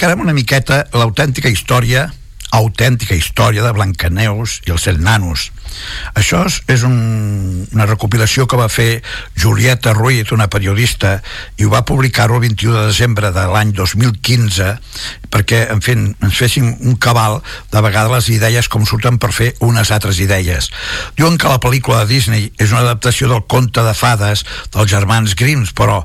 explicarem 0.04 0.26
una 0.26 0.36
miqueta 0.36 0.82
l'autèntica 1.00 1.48
història 1.48 2.10
autèntica 2.54 3.16
història 3.16 3.64
de 3.64 3.72
Blancaneus 3.74 4.60
i 4.68 4.74
els 4.76 4.84
set 4.86 5.00
nanos. 5.02 5.48
Això 6.14 6.44
és, 6.70 6.84
un, 6.86 6.98
una 7.74 7.88
recopilació 7.90 8.46
que 8.46 8.60
va 8.60 8.68
fer 8.70 9.00
Julieta 9.34 9.96
Ruiz, 9.96 10.30
una 10.36 10.46
periodista, 10.54 11.16
i 11.58 11.66
ho 11.66 11.72
va 11.72 11.82
publicar-ho 11.88 12.36
el 12.38 12.44
21 12.44 12.76
de 12.76 12.84
desembre 12.92 13.32
de 13.34 13.46
l'any 13.50 13.72
2015 13.74 14.68
perquè, 15.34 15.64
en 15.74 15.82
fi, 15.82 15.96
ens 15.98 16.38
fessin 16.38 16.68
un 16.84 17.00
cabal 17.02 17.40
de 17.72 17.82
vegades 17.88 18.14
les 18.14 18.30
idees 18.36 18.70
com 18.70 18.86
surten 18.86 19.18
per 19.18 19.32
fer 19.34 19.56
unes 19.66 19.90
altres 19.96 20.20
idees. 20.22 20.70
Diuen 21.18 21.40
que 21.42 21.50
la 21.50 21.64
pel·lícula 21.64 22.04
de 22.04 22.12
Disney 22.12 22.52
és 22.60 22.76
una 22.76 22.84
adaptació 22.84 23.32
del 23.32 23.48
conte 23.50 23.82
de 23.82 23.96
fades 23.98 24.46
dels 24.76 24.94
germans 24.94 25.34
Grimm, 25.40 25.66
però 25.74 26.04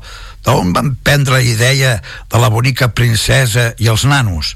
d'on 0.48 0.72
van 0.72 0.94
prendre 1.04 1.36
la 1.36 1.44
idea 1.44 1.98
de 2.00 2.40
la 2.40 2.48
bonica 2.48 2.88
princesa 2.96 3.74
i 3.76 3.90
els 3.92 4.06
nanos? 4.08 4.54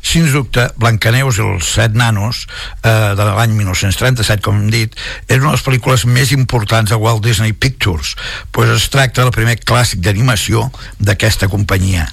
Sins 0.00 0.32
dubte, 0.32 0.64
Blancaneus 0.80 1.36
i 1.36 1.42
els 1.44 1.66
set 1.74 1.92
nanos 1.92 2.46
eh, 2.80 3.12
de 3.18 3.26
l'any 3.26 3.52
1937, 3.58 4.40
com 4.46 4.56
hem 4.56 4.70
dit, 4.72 4.96
és 5.28 5.36
una 5.36 5.50
de 5.50 5.58
les 5.58 5.64
pel·lícules 5.66 6.06
més 6.08 6.32
importants 6.32 6.88
de 6.88 6.96
Walt 6.96 7.20
Disney 7.26 7.52
Pictures, 7.52 8.14
pues 8.50 8.72
es 8.72 8.88
tracta 8.88 9.26
del 9.26 9.34
primer 9.36 9.58
clàssic 9.60 10.00
d'animació 10.00 10.70
d'aquesta 10.98 11.50
companyia. 11.52 12.08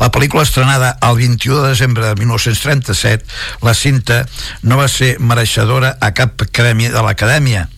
La 0.00 0.10
pel·lícula 0.12 0.44
estrenada 0.44 0.98
el 1.08 1.16
21 1.16 1.62
de 1.62 1.70
desembre 1.72 2.10
de 2.10 2.20
1937, 2.20 3.24
la 3.64 3.72
cinta 3.72 4.26
no 4.62 4.76
va 4.76 4.90
ser 4.92 5.14
mereixedora 5.16 5.96
a 6.00 6.12
cap 6.12 6.36
premi 6.52 6.92
de 6.92 7.08
l'Acadèmia, 7.08 7.70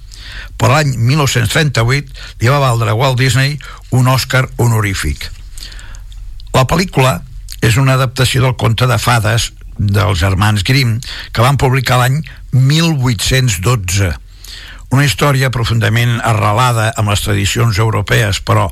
però 0.57 0.77
l'any 0.77 0.95
1938 0.97 2.41
li 2.41 2.51
va 2.53 2.63
valdre 2.63 2.93
a 2.93 2.99
Walt 2.99 3.19
Disney 3.21 3.59
un 3.97 4.09
Oscar 4.09 4.47
honorífic. 4.57 5.31
La 6.57 6.67
pel·lícula 6.69 7.21
és 7.65 7.77
una 7.81 7.97
adaptació 7.97 8.43
del 8.45 8.57
conte 8.61 8.89
de 8.89 8.99
fades 8.99 9.51
dels 9.77 10.19
germans 10.21 10.65
Grimm 10.65 11.01
que 11.33 11.45
van 11.45 11.59
publicar 11.61 12.01
l'any 12.01 12.23
1812 12.53 14.15
una 14.95 15.05
història 15.05 15.51
profundament 15.51 16.21
arrelada 16.23 16.93
amb 16.97 17.11
les 17.11 17.23
tradicions 17.25 17.79
europees, 17.83 18.39
però 18.47 18.69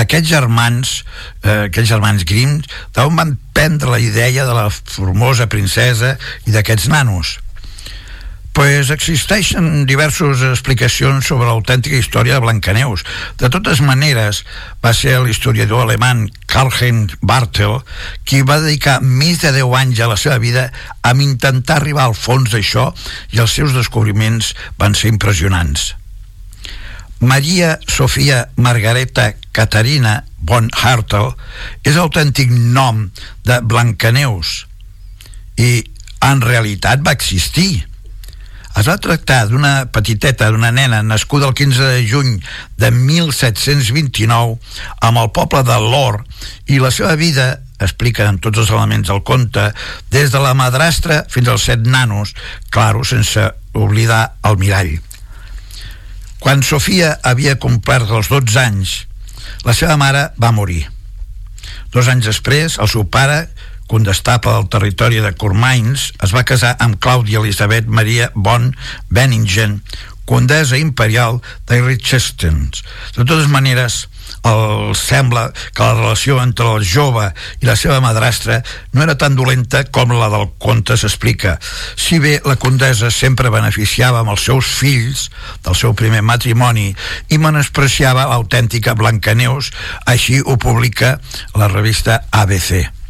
aquests 0.00 0.30
germans, 0.30 0.94
eh, 1.44 1.68
aquests 1.68 1.90
germans 1.90 2.24
Grimm, 2.24 2.62
d'on 2.96 3.16
van 3.16 3.36
prendre 3.52 3.90
la 3.92 4.00
idea 4.00 4.46
de 4.48 4.54
la 4.56 4.70
formosa 4.70 5.46
princesa 5.52 6.16
i 6.46 6.56
d'aquests 6.56 6.88
nanos? 6.88 7.38
Pues 8.52 8.90
existeixen 8.92 9.86
diverses 9.88 10.42
explicacions 10.44 11.24
sobre 11.24 11.48
l'autèntica 11.48 11.96
història 11.96 12.36
de 12.36 12.44
Blancaneus. 12.44 13.04
De 13.40 13.48
totes 13.48 13.80
maneres, 13.80 14.42
va 14.84 14.92
ser 14.92 15.16
l'historiador 15.24 15.86
alemany 15.86 16.26
Karl-Heinz 16.52 17.16
Bartel 17.22 17.78
qui 18.28 18.42
va 18.44 18.60
dedicar 18.60 19.00
més 19.00 19.40
de 19.40 19.54
10 19.56 19.76
anys 19.80 20.02
a 20.04 20.10
la 20.12 20.18
seva 20.20 20.36
vida 20.42 20.68
a 21.00 21.14
intentar 21.16 21.80
arribar 21.80 22.04
al 22.10 22.18
fons 22.18 22.52
d'això 22.52 22.90
i 23.32 23.40
els 23.40 23.56
seus 23.56 23.72
descobriments 23.72 24.52
van 24.76 24.94
ser 24.94 25.08
impressionants. 25.14 25.94
Maria 27.22 27.78
Sofia 27.86 28.48
Margareta 28.56 29.30
Caterina 29.54 30.24
von 30.42 30.68
Hartel 30.74 31.30
és 31.86 31.94
l'autèntic 31.94 32.50
nom 32.50 33.06
de 33.46 33.60
Blancaneus 33.62 34.66
i 35.56 35.84
en 36.26 36.42
realitat 36.42 37.00
va 37.06 37.14
existir 37.14 37.86
es 38.78 38.88
va 38.88 38.96
tractar 39.00 39.44
d'una 39.50 39.86
petiteta, 39.92 40.48
d'una 40.50 40.70
nena 40.72 41.02
nascuda 41.04 41.48
el 41.50 41.54
15 41.54 41.90
de 41.92 42.00
juny 42.08 42.32
de 42.80 42.90
1729 42.94 44.56
amb 45.04 45.20
el 45.20 45.30
poble 45.36 45.60
de 45.66 45.76
Lor 45.82 46.22
i 46.72 46.80
la 46.80 46.90
seva 46.94 47.14
vida 47.20 47.60
explica 47.82 48.28
en 48.30 48.38
tots 48.40 48.62
els 48.62 48.72
elements 48.72 49.10
del 49.10 49.22
conte 49.28 49.68
des 50.14 50.32
de 50.32 50.40
la 50.40 50.54
madrastra 50.56 51.22
fins 51.28 51.50
als 51.52 51.68
set 51.68 51.84
nanos 51.84 52.34
claro, 52.70 53.04
sense 53.04 53.50
oblidar 53.76 54.38
el 54.48 54.56
mirall. 54.60 54.96
Quan 56.42 56.64
Sofia 56.66 57.18
havia 57.22 57.58
complert 57.60 58.10
els 58.10 58.32
12 58.32 58.58
anys 58.62 58.96
la 59.66 59.74
seva 59.76 59.98
mare 60.00 60.30
va 60.40 60.54
morir. 60.54 60.86
Dos 61.92 62.08
anys 62.08 62.30
després 62.30 62.78
el 62.80 62.88
seu 62.88 63.04
pare 63.04 63.44
condestable 63.92 64.54
del 64.56 64.70
territori 64.72 65.20
de 65.20 65.34
Cormains, 65.36 66.08
es 66.24 66.32
va 66.32 66.46
casar 66.48 66.72
amb 66.80 66.96
Clàudia 67.02 67.42
Elisabet 67.42 67.90
Maria 67.92 68.30
von 68.34 68.70
Benningen, 69.12 69.82
condesa 70.24 70.78
imperial 70.80 71.42
de 71.68 71.82
Richestens. 71.82 72.80
De 73.12 73.26
totes 73.26 73.50
maneres, 73.52 74.06
el 74.48 74.94
sembla 74.98 75.50
que 75.74 75.82
la 75.84 75.94
relació 75.98 76.38
entre 76.42 76.70
el 76.72 76.86
jove 76.88 77.28
i 77.60 77.68
la 77.68 77.76
seva 77.78 78.00
madrastra 78.02 78.62
no 78.92 79.04
era 79.04 79.18
tan 79.18 79.36
dolenta 79.36 79.84
com 79.84 80.14
la 80.16 80.30
del 80.32 80.48
conte 80.62 80.96
s'explica. 80.96 81.58
Si 81.96 82.18
bé 82.22 82.38
la 82.48 82.56
condesa 82.56 83.12
sempre 83.12 83.52
beneficiava 83.52 84.22
amb 84.22 84.32
els 84.34 84.46
seus 84.48 84.72
fills 84.80 85.28
del 85.66 85.76
seu 85.78 85.94
primer 85.98 86.24
matrimoni 86.24 86.88
i 87.28 87.38
menospreciava 87.38 88.26
l'autèntica 88.32 88.96
Blancaneus, 88.98 89.70
així 90.06 90.40
ho 90.40 90.56
publica 90.56 91.18
la 91.54 91.68
revista 91.68 92.22
ABC. 92.30 93.01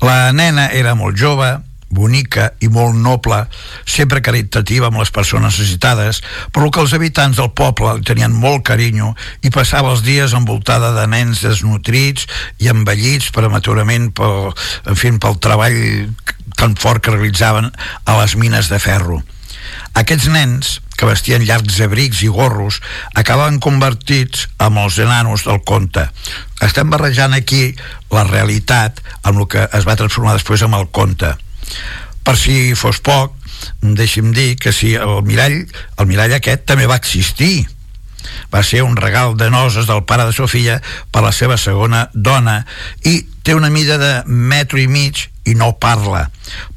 La 0.00 0.30
nena 0.32 0.70
era 0.72 0.94
molt 0.96 1.18
jove, 1.20 1.58
bonica 1.90 2.52
i 2.62 2.68
molt 2.70 2.94
noble, 2.94 3.40
sempre 3.84 4.22
caritativa 4.22 4.88
amb 4.88 5.00
les 5.02 5.10
persones 5.10 5.58
necessitades, 5.58 6.22
però 6.54 6.70
que 6.70 6.80
els 6.84 6.94
habitants 6.94 7.40
del 7.40 7.50
poble 7.50 7.96
li 7.98 8.06
tenien 8.06 8.32
molt 8.32 8.62
carinyo 8.70 9.10
i 9.42 9.50
passava 9.50 9.90
els 9.90 10.04
dies 10.06 10.36
envoltada 10.38 10.92
de 10.94 11.08
nens 11.10 11.42
desnutrits 11.42 12.28
i 12.62 12.70
envellits 12.70 13.32
prematurament 13.34 14.12
pel, 14.14 14.54
en 14.86 15.00
fi, 15.02 15.12
pel 15.18 15.36
treball 15.42 15.82
tan 16.56 16.78
fort 16.78 17.02
que 17.02 17.14
realitzaven 17.16 17.72
a 18.06 18.18
les 18.22 18.38
mines 18.38 18.70
de 18.70 18.78
ferro. 18.78 19.20
Aquests 19.98 20.28
nens, 20.30 20.78
que 20.96 21.08
vestien 21.08 21.42
llargs 21.48 21.80
abrics 21.82 22.20
i 22.22 22.28
gorros, 22.28 22.78
acabaven 23.16 23.58
convertits 23.64 24.46
en 24.60 24.76
els 24.78 24.98
enanos 25.02 25.46
del 25.48 25.62
conte. 25.66 26.06
Estem 26.62 26.92
barrejant 26.92 27.34
aquí 27.34 27.74
la 28.12 28.26
realitat 28.28 29.00
amb 29.22 29.40
el 29.42 29.48
que 29.50 29.66
es 29.78 29.88
va 29.88 29.96
transformar 29.96 30.36
després 30.36 30.62
amb 30.66 30.78
el 30.78 30.86
conte. 30.92 31.32
Per 32.22 32.36
si 32.36 32.74
fos 32.76 33.00
poc, 33.02 33.34
deixi'm 33.80 34.34
dir 34.36 34.54
que 34.60 34.72
si 34.76 34.94
el 34.94 35.22
mirall, 35.26 35.62
el 35.96 36.10
mirall 36.10 36.36
aquest 36.36 36.66
també 36.68 36.86
va 36.90 37.00
existir. 37.00 37.66
Va 38.52 38.62
ser 38.66 38.82
un 38.82 38.96
regal 38.96 39.36
de 39.36 39.50
noses 39.50 39.86
del 39.88 40.04
pare 40.04 40.26
de 40.28 40.36
Sofia 40.36 40.80
per 41.10 41.22
la 41.24 41.32
seva 41.32 41.58
segona 41.58 42.08
dona 42.14 42.64
i 43.04 43.20
té 43.42 43.54
una 43.54 43.70
mida 43.70 43.98
de 43.98 44.12
metro 44.26 44.78
i 44.78 44.86
mig 44.86 45.28
i 45.48 45.54
no 45.56 45.72
parla, 45.80 46.26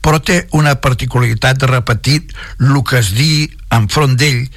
però 0.01 0.19
té 0.23 0.47
una 0.57 0.75
particularitat 0.81 1.59
de 1.59 1.69
repetir 1.69 2.21
el 2.59 2.79
que 2.87 3.01
es 3.01 3.11
digui 3.13 3.51
enfront 3.75 4.15
d'ell 4.17 4.47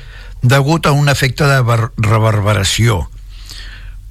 degut 0.42 0.86
a 0.86 0.94
un 0.94 1.08
efecte 1.08 1.48
de 1.48 1.60
reverberació. 1.98 3.02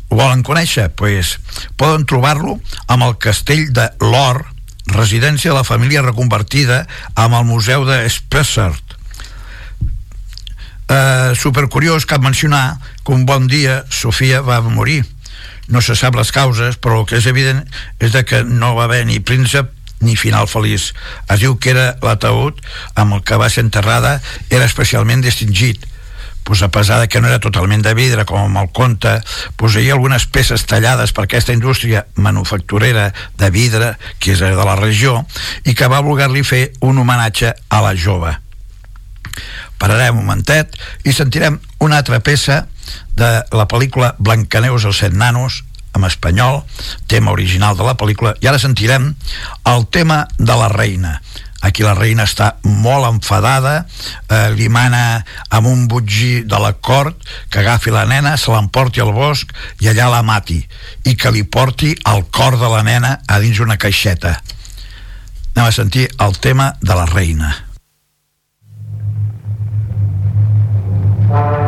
Ho 0.09 0.17
volen 0.19 0.43
conèixer? 0.45 0.89
Pues, 0.93 1.39
poden 1.79 2.05
trobar-lo 2.05 2.59
amb 2.87 3.07
el 3.07 3.15
castell 3.17 3.71
de 3.73 3.87
l'Or, 4.03 4.43
residència 4.91 5.51
de 5.51 5.57
la 5.57 5.65
família 5.65 6.05
reconvertida 6.05 6.83
amb 7.15 7.39
el 7.39 7.47
museu 7.47 7.87
de 7.87 8.03
Spessart. 8.09 8.84
Eh, 10.85 11.33
supercuriós 11.33 12.05
cap 12.05 12.21
mencionar 12.21 12.77
que 13.03 13.13
un 13.13 13.25
bon 13.25 13.47
dia 13.47 13.85
Sofia 13.89 14.41
va 14.41 14.61
morir. 14.61 15.03
No 15.67 15.81
se 15.81 15.95
sap 15.97 16.15
les 16.15 16.29
causes, 16.31 16.77
però 16.77 17.01
el 17.01 17.07
que 17.09 17.17
és 17.17 17.25
evident 17.25 17.63
és 17.97 18.13
de 18.13 18.21
que 18.25 18.43
no 18.45 18.75
va 18.77 18.85
haver 18.85 19.05
ni 19.09 19.17
príncep 19.19 19.71
ni 20.05 20.15
final 20.15 20.45
feliç. 20.47 20.91
Es 21.31 21.41
diu 21.41 21.57
que 21.57 21.73
era 21.73 21.95
l'ataúd 22.05 22.61
amb 22.93 23.17
el 23.17 23.25
que 23.25 23.39
va 23.41 23.49
ser 23.49 23.65
enterrada 23.65 24.19
era 24.49 24.65
especialment 24.65 25.25
distingit 25.25 25.87
pues 26.45 26.61
a 26.61 26.69
pesar 26.69 27.01
de 27.01 27.07
que 27.09 27.19
no 27.19 27.27
era 27.27 27.39
totalment 27.39 27.81
de 27.81 27.95
vidre 27.97 28.23
com 28.29 28.53
el 28.61 28.67
conte, 28.69 29.15
poseïa 29.57 29.95
algunes 29.95 30.27
peces 30.29 30.67
tallades 30.69 31.09
per 31.09 31.25
aquesta 31.25 31.55
indústria 31.57 32.05
manufacturera 32.21 33.07
de 33.41 33.49
vidre 33.49 33.95
que 34.21 34.35
és 34.37 34.43
de 34.45 34.53
la 34.53 34.77
regió 34.77 35.23
i 35.65 35.73
que 35.73 35.89
va 35.89 36.05
voler-li 36.05 36.45
fer 36.45 36.67
un 36.85 37.01
homenatge 37.01 37.49
a 37.49 37.81
la 37.81 37.95
jove 37.97 38.37
pararem 39.81 40.17
un 40.17 40.25
momentet 40.25 40.75
i 41.03 41.13
sentirem 41.13 41.59
una 41.83 42.01
altra 42.01 42.19
peça 42.23 42.65
de 43.15 43.31
la 43.55 43.67
pel·lícula 43.69 44.13
Blancaneus 44.19 44.85
els 44.85 45.01
set 45.03 45.13
nanos 45.13 45.63
en 45.95 46.03
espanyol, 46.03 46.63
tema 47.07 47.31
original 47.31 47.77
de 47.77 47.85
la 47.87 47.95
pel·lícula, 47.95 48.35
i 48.43 48.49
ara 48.51 48.59
sentirem 48.59 49.13
el 49.71 49.87
tema 49.87 50.25
de 50.37 50.55
la 50.59 50.67
reina. 50.67 51.21
Aquí 51.65 51.81
la 51.81 51.95
reina 51.97 52.27
està 52.27 52.51
molt 52.61 53.07
enfadada, 53.07 53.87
eh, 54.29 54.51
li 54.53 54.67
mana 54.69 55.23
amb 55.49 55.71
un 55.71 55.87
butgí 55.89 56.43
de 56.45 56.59
la 56.61 56.73
cort 56.73 57.17
que 57.49 57.63
agafi 57.63 57.93
la 57.95 58.05
nena, 58.05 58.35
se 58.37 58.51
l'emporti 58.51 59.01
al 59.01 59.13
bosc 59.15 59.49
i 59.81 59.89
allà 59.89 60.11
la 60.11 60.21
mati, 60.21 60.59
i 61.05 61.15
que 61.15 61.31
li 61.31 61.43
porti 61.43 61.95
el 62.05 62.25
cor 62.29 62.59
de 62.59 62.69
la 62.69 62.83
nena 62.83 63.19
a 63.25 63.39
dins 63.39 63.63
una 63.63 63.79
caixeta. 63.81 64.35
Anem 65.55 65.69
a 65.69 65.71
sentir 65.71 66.09
el 66.19 66.37
tema 66.37 66.75
de 66.81 66.93
la 66.93 67.07
reina. 67.07 67.64
Thank 71.27 71.59
you. 71.59 71.64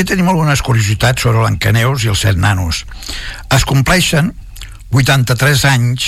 Aquí 0.00 0.14
tenim 0.14 0.30
algunes 0.32 0.62
curiositats 0.64 1.26
sobre 1.26 1.42
l'Encaneus 1.44 2.06
i 2.06 2.08
els 2.08 2.22
set 2.24 2.38
nanos. 2.40 2.86
Es 3.52 3.66
compleixen 3.68 4.30
83 4.96 5.64
anys 5.68 6.06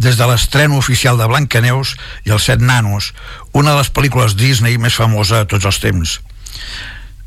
des 0.00 0.16
de 0.16 0.28
l'estreno 0.30 0.78
oficial 0.80 1.20
de 1.20 1.26
Blancaneus 1.28 1.92
i 2.24 2.32
els 2.32 2.48
set 2.48 2.64
nanos, 2.64 3.10
una 3.52 3.74
de 3.74 3.82
les 3.82 3.92
pel·lícules 3.92 4.38
Disney 4.40 4.80
més 4.80 4.96
famosa 4.96 5.42
de 5.42 5.50
tots 5.52 5.68
els 5.68 5.82
temps. 5.84 6.16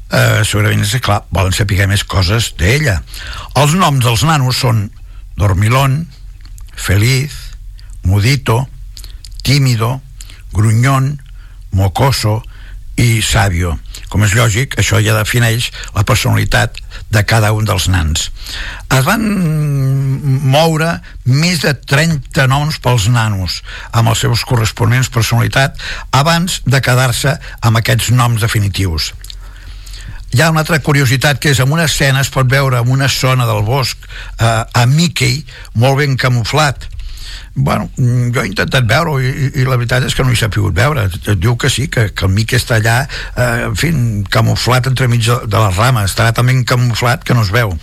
Eh, 0.09 0.41
segurament 0.41 0.81
és 0.81 0.97
clar, 1.05 1.21
volen 1.29 1.53
saber 1.53 1.85
més 1.85 2.01
coses 2.01 2.49
d'ella. 2.57 2.97
Els 3.53 3.77
noms 3.77 4.01
dels 4.01 4.25
nanos 4.25 4.57
són 4.65 4.87
Dormilón, 5.37 6.07
Feliz, 6.73 7.37
Mudito, 8.01 8.63
Tímido, 9.45 9.99
Gruñón, 10.49 11.19
Mocoso 11.69 12.41
i 12.97 13.21
Sabio 13.21 13.77
com 14.09 14.23
és 14.23 14.35
lògic, 14.37 14.77
això 14.79 15.01
ja 15.03 15.15
defineix 15.17 15.69
la 15.95 16.05
personalitat 16.07 16.79
de 17.13 17.23
cada 17.27 17.51
un 17.55 17.67
dels 17.67 17.87
nans. 17.91 18.29
Es 18.93 19.05
van 19.07 19.23
moure 20.47 20.89
més 21.25 21.61
de 21.63 21.73
30 21.75 22.47
noms 22.51 22.79
pels 22.83 23.07
nanos, 23.11 23.61
amb 23.91 24.13
els 24.13 24.23
seus 24.25 24.43
corresponents 24.47 25.11
personalitat, 25.13 25.77
abans 26.11 26.61
de 26.65 26.81
quedar-se 26.83 27.37
amb 27.61 27.81
aquests 27.81 28.11
noms 28.15 28.43
definitius. 28.43 29.13
Hi 30.35 30.41
ha 30.43 30.49
una 30.51 30.65
altra 30.65 30.81
curiositat 30.83 31.39
que 31.39 31.53
és 31.53 31.59
en 31.63 31.71
una 31.71 31.85
escena 31.87 32.19
es 32.19 32.29
pot 32.31 32.49
veure 32.51 32.81
en 32.83 32.89
una 32.91 33.07
zona 33.07 33.45
del 33.47 33.63
bosc 33.63 33.95
eh, 34.03 34.47
a 34.47 34.83
Mickey 34.85 35.39
molt 35.79 36.01
ben 36.01 36.17
camuflat 36.19 36.83
Bueno, 37.59 37.89
mm, 37.97 38.29
jo 38.35 38.43
he 38.43 38.49
intentat 38.51 38.85
veure 38.85 39.15
i, 39.17 39.31
i, 39.47 39.63
la 39.65 39.79
veritat 39.79 40.03
és 40.05 40.13
que 40.13 40.21
no 40.21 40.29
hi 40.29 40.37
s'ha 40.37 40.51
pogut 40.53 40.75
veure. 40.77 41.07
Et 41.09 41.29
diu 41.41 41.55
que 41.57 41.71
sí, 41.73 41.87
que, 41.89 42.11
que 42.13 42.27
el 42.27 42.33
Miqui 42.35 42.53
està 42.59 42.77
allà, 42.77 42.99
eh, 43.33 43.65
en 43.65 43.73
fi, 43.79 43.89
camuflat 44.29 44.91
entremig 44.91 45.25
de, 45.25 45.39
de 45.49 45.63
les 45.63 45.79
rames. 45.81 46.11
Estarà 46.11 46.35
també 46.37 46.53
camuflat 46.69 47.25
que 47.25 47.33
no 47.33 47.41
es 47.41 47.49
veu. 47.53 47.73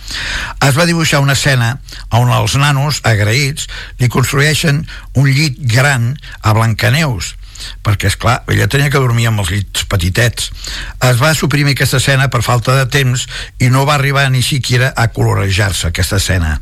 Es 0.63 0.79
va 0.79 0.87
dibuixar 0.87 1.19
una 1.19 1.35
escena 1.35 1.73
on 2.15 2.31
els 2.31 2.55
nanos, 2.55 3.01
agraïts, 3.03 3.67
li 3.99 4.07
construeixen 4.07 4.85
un 5.19 5.27
llit 5.27 5.59
gran 5.75 6.13
a 6.39 6.55
Blancaneus 6.55 7.35
perquè, 7.83 8.09
és 8.11 8.17
clar 8.19 8.41
ella 8.51 8.67
tenia 8.71 8.91
que 8.91 8.99
dormir 8.99 9.29
amb 9.29 9.41
els 9.43 9.51
llits 9.51 9.85
petitets. 9.91 10.51
Es 11.03 11.19
va 11.19 11.33
suprimir 11.35 11.75
aquesta 11.75 11.99
escena 11.99 12.27
per 12.31 12.43
falta 12.47 12.75
de 12.79 12.87
temps 12.91 13.27
i 13.59 13.71
no 13.71 13.85
va 13.87 13.95
arribar 13.95 14.27
ni 14.31 14.43
siquiera 14.43 14.91
a 14.95 15.07
colorejar-se 15.15 15.91
aquesta 15.91 16.19
escena. 16.23 16.59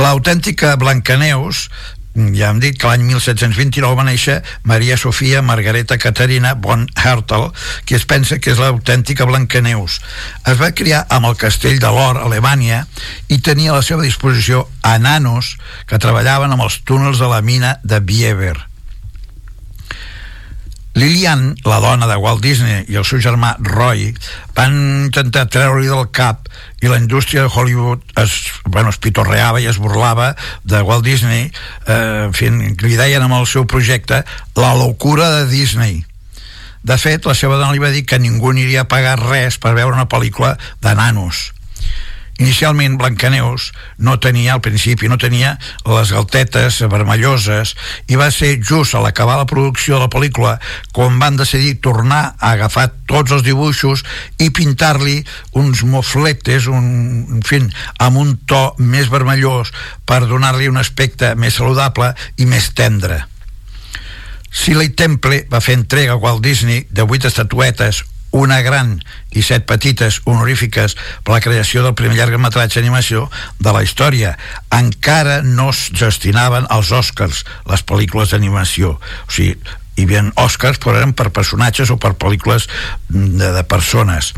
L'autèntica 0.00 0.76
Blancaneus 0.80 1.68
ja 2.14 2.50
hem 2.50 2.58
dit 2.62 2.78
que 2.78 2.88
l'any 2.88 3.04
1729 3.06 3.96
va 3.98 4.06
néixer 4.06 4.40
Maria 4.66 4.96
Sofia 4.98 5.42
Margareta 5.46 5.98
Caterina 5.98 6.54
von 6.54 6.86
Hertel, 6.96 7.50
que 7.86 7.94
es 7.98 8.06
pensa 8.06 8.40
que 8.42 8.50
és 8.54 8.58
l'autèntica 8.58 9.28
Blancaneus. 9.28 10.00
Es 10.46 10.58
va 10.60 10.72
criar 10.74 11.04
amb 11.08 11.30
el 11.30 11.38
castell 11.38 11.78
de 11.78 11.92
l'Or, 11.92 12.18
a 12.18 12.26
Alemanya, 12.26 12.84
i 13.28 13.38
tenia 13.38 13.74
a 13.74 13.78
la 13.78 13.86
seva 13.86 14.02
disposició 14.06 14.66
a 14.82 14.98
nanos 14.98 15.56
que 15.86 16.02
treballaven 16.02 16.50
amb 16.56 16.66
els 16.66 16.82
túnels 16.82 17.22
de 17.22 17.30
la 17.30 17.42
mina 17.46 17.78
de 17.84 18.00
Bieber. 18.00 18.69
Lillian, 21.00 21.56
la 21.64 21.78
dona 21.80 22.06
de 22.06 22.16
Walt 22.20 22.42
Disney, 22.44 22.84
i 22.92 22.98
el 23.00 23.06
seu 23.08 23.22
germà 23.24 23.54
Roy 23.64 24.10
van 24.56 24.74
intentar 25.06 25.46
treure-li 25.48 25.88
del 25.88 26.10
cap 26.12 26.50
i 26.84 26.90
la 26.92 26.98
indústria 27.00 27.46
de 27.46 27.52
Hollywood 27.52 28.04
es, 28.20 28.34
bueno, 28.66 28.92
es 28.92 29.00
pitorreava 29.00 29.62
i 29.64 29.68
es 29.70 29.80
burlava 29.80 30.34
de 30.68 30.82
Walt 30.84 31.06
Disney 31.06 31.46
eh, 31.48 32.26
en 32.26 32.36
fi, 32.36 32.50
li 32.52 32.98
deien 33.00 33.24
amb 33.24 33.38
el 33.38 33.48
seu 33.48 33.64
projecte 33.64 34.20
la 34.60 34.74
locura 34.76 35.30
de 35.38 35.46
Disney. 35.48 36.02
De 36.84 36.96
fet, 37.00 37.24
la 37.24 37.36
seva 37.36 37.56
dona 37.56 37.72
li 37.72 37.80
va 37.80 37.92
dir 37.94 38.04
que 38.04 38.20
ningú 38.20 38.52
aniria 38.52 38.84
a 38.84 38.90
pagar 38.92 39.16
res 39.22 39.56
per 39.56 39.72
veure 39.78 39.96
una 39.96 40.08
pel·lícula 40.08 40.56
de 40.84 40.94
nanos 40.96 41.48
Inicialment 42.40 42.96
Blancaneus 42.96 43.70
no 44.00 44.16
tenia, 44.18 44.54
al 44.54 44.62
principi, 44.64 45.10
no 45.12 45.18
tenia 45.20 45.56
les 45.84 46.12
galtetes 46.14 46.80
vermelloses 46.88 47.74
i 48.08 48.16
va 48.16 48.30
ser 48.32 48.54
just 48.64 48.96
a 48.96 49.02
l'acabar 49.04 49.36
la 49.36 49.48
producció 49.50 49.98
de 49.98 50.06
la 50.06 50.12
pel·lícula 50.12 50.54
quan 50.96 51.18
van 51.20 51.36
decidir 51.36 51.76
tornar 51.84 52.22
a 52.38 52.54
agafar 52.54 52.88
tots 53.10 53.34
els 53.36 53.44
dibuixos 53.44 54.04
i 54.40 54.48
pintar-li 54.56 55.18
uns 55.60 55.84
mofletes, 55.84 56.70
un, 56.72 56.86
en 57.36 57.44
fi, 57.44 57.60
amb 58.00 58.22
un 58.22 58.38
to 58.48 58.62
més 58.80 59.12
vermellós 59.12 59.74
per 60.08 60.22
donar-li 60.24 60.70
un 60.72 60.80
aspecte 60.80 61.34
més 61.36 61.60
saludable 61.60 62.14
i 62.40 62.48
més 62.48 62.72
tendre. 62.72 63.26
Silly 64.50 64.88
Temple 64.98 65.44
va 65.50 65.60
fer 65.62 65.76
entrega 65.78 66.16
a 66.16 66.20
Walt 66.22 66.42
Disney 66.42 66.86
de 66.90 67.04
vuit 67.06 67.24
estatuetes, 67.24 68.02
una 68.30 68.60
gran 68.62 68.98
i 69.34 69.42
set 69.42 69.66
petites 69.66 70.20
honorífiques 70.24 70.96
per 71.24 71.34
la 71.34 71.42
creació 71.44 71.82
del 71.84 71.96
primer 71.98 72.18
llargmetratge 72.18 72.80
d'animació 72.80 73.26
de 73.58 73.74
la 73.74 73.82
història. 73.86 74.36
Encara 74.74 75.40
no 75.42 75.70
es 75.74 75.88
destinaven 75.98 76.68
als 76.70 76.92
Oscars 76.94 77.44
les 77.70 77.84
pel·lícules 77.86 78.34
d'animació. 78.34 78.98
O 78.98 79.34
sigui, 79.34 79.58
hi 80.00 80.06
havia 80.08 80.22
Oscars 80.40 80.80
però 80.80 80.96
eren 80.98 81.12
per 81.16 81.28
personatges 81.34 81.90
o 81.92 81.98
per 82.00 82.14
pel·lícules 82.20 82.66
de, 83.08 83.50
de 83.54 83.62
persones. 83.68 84.32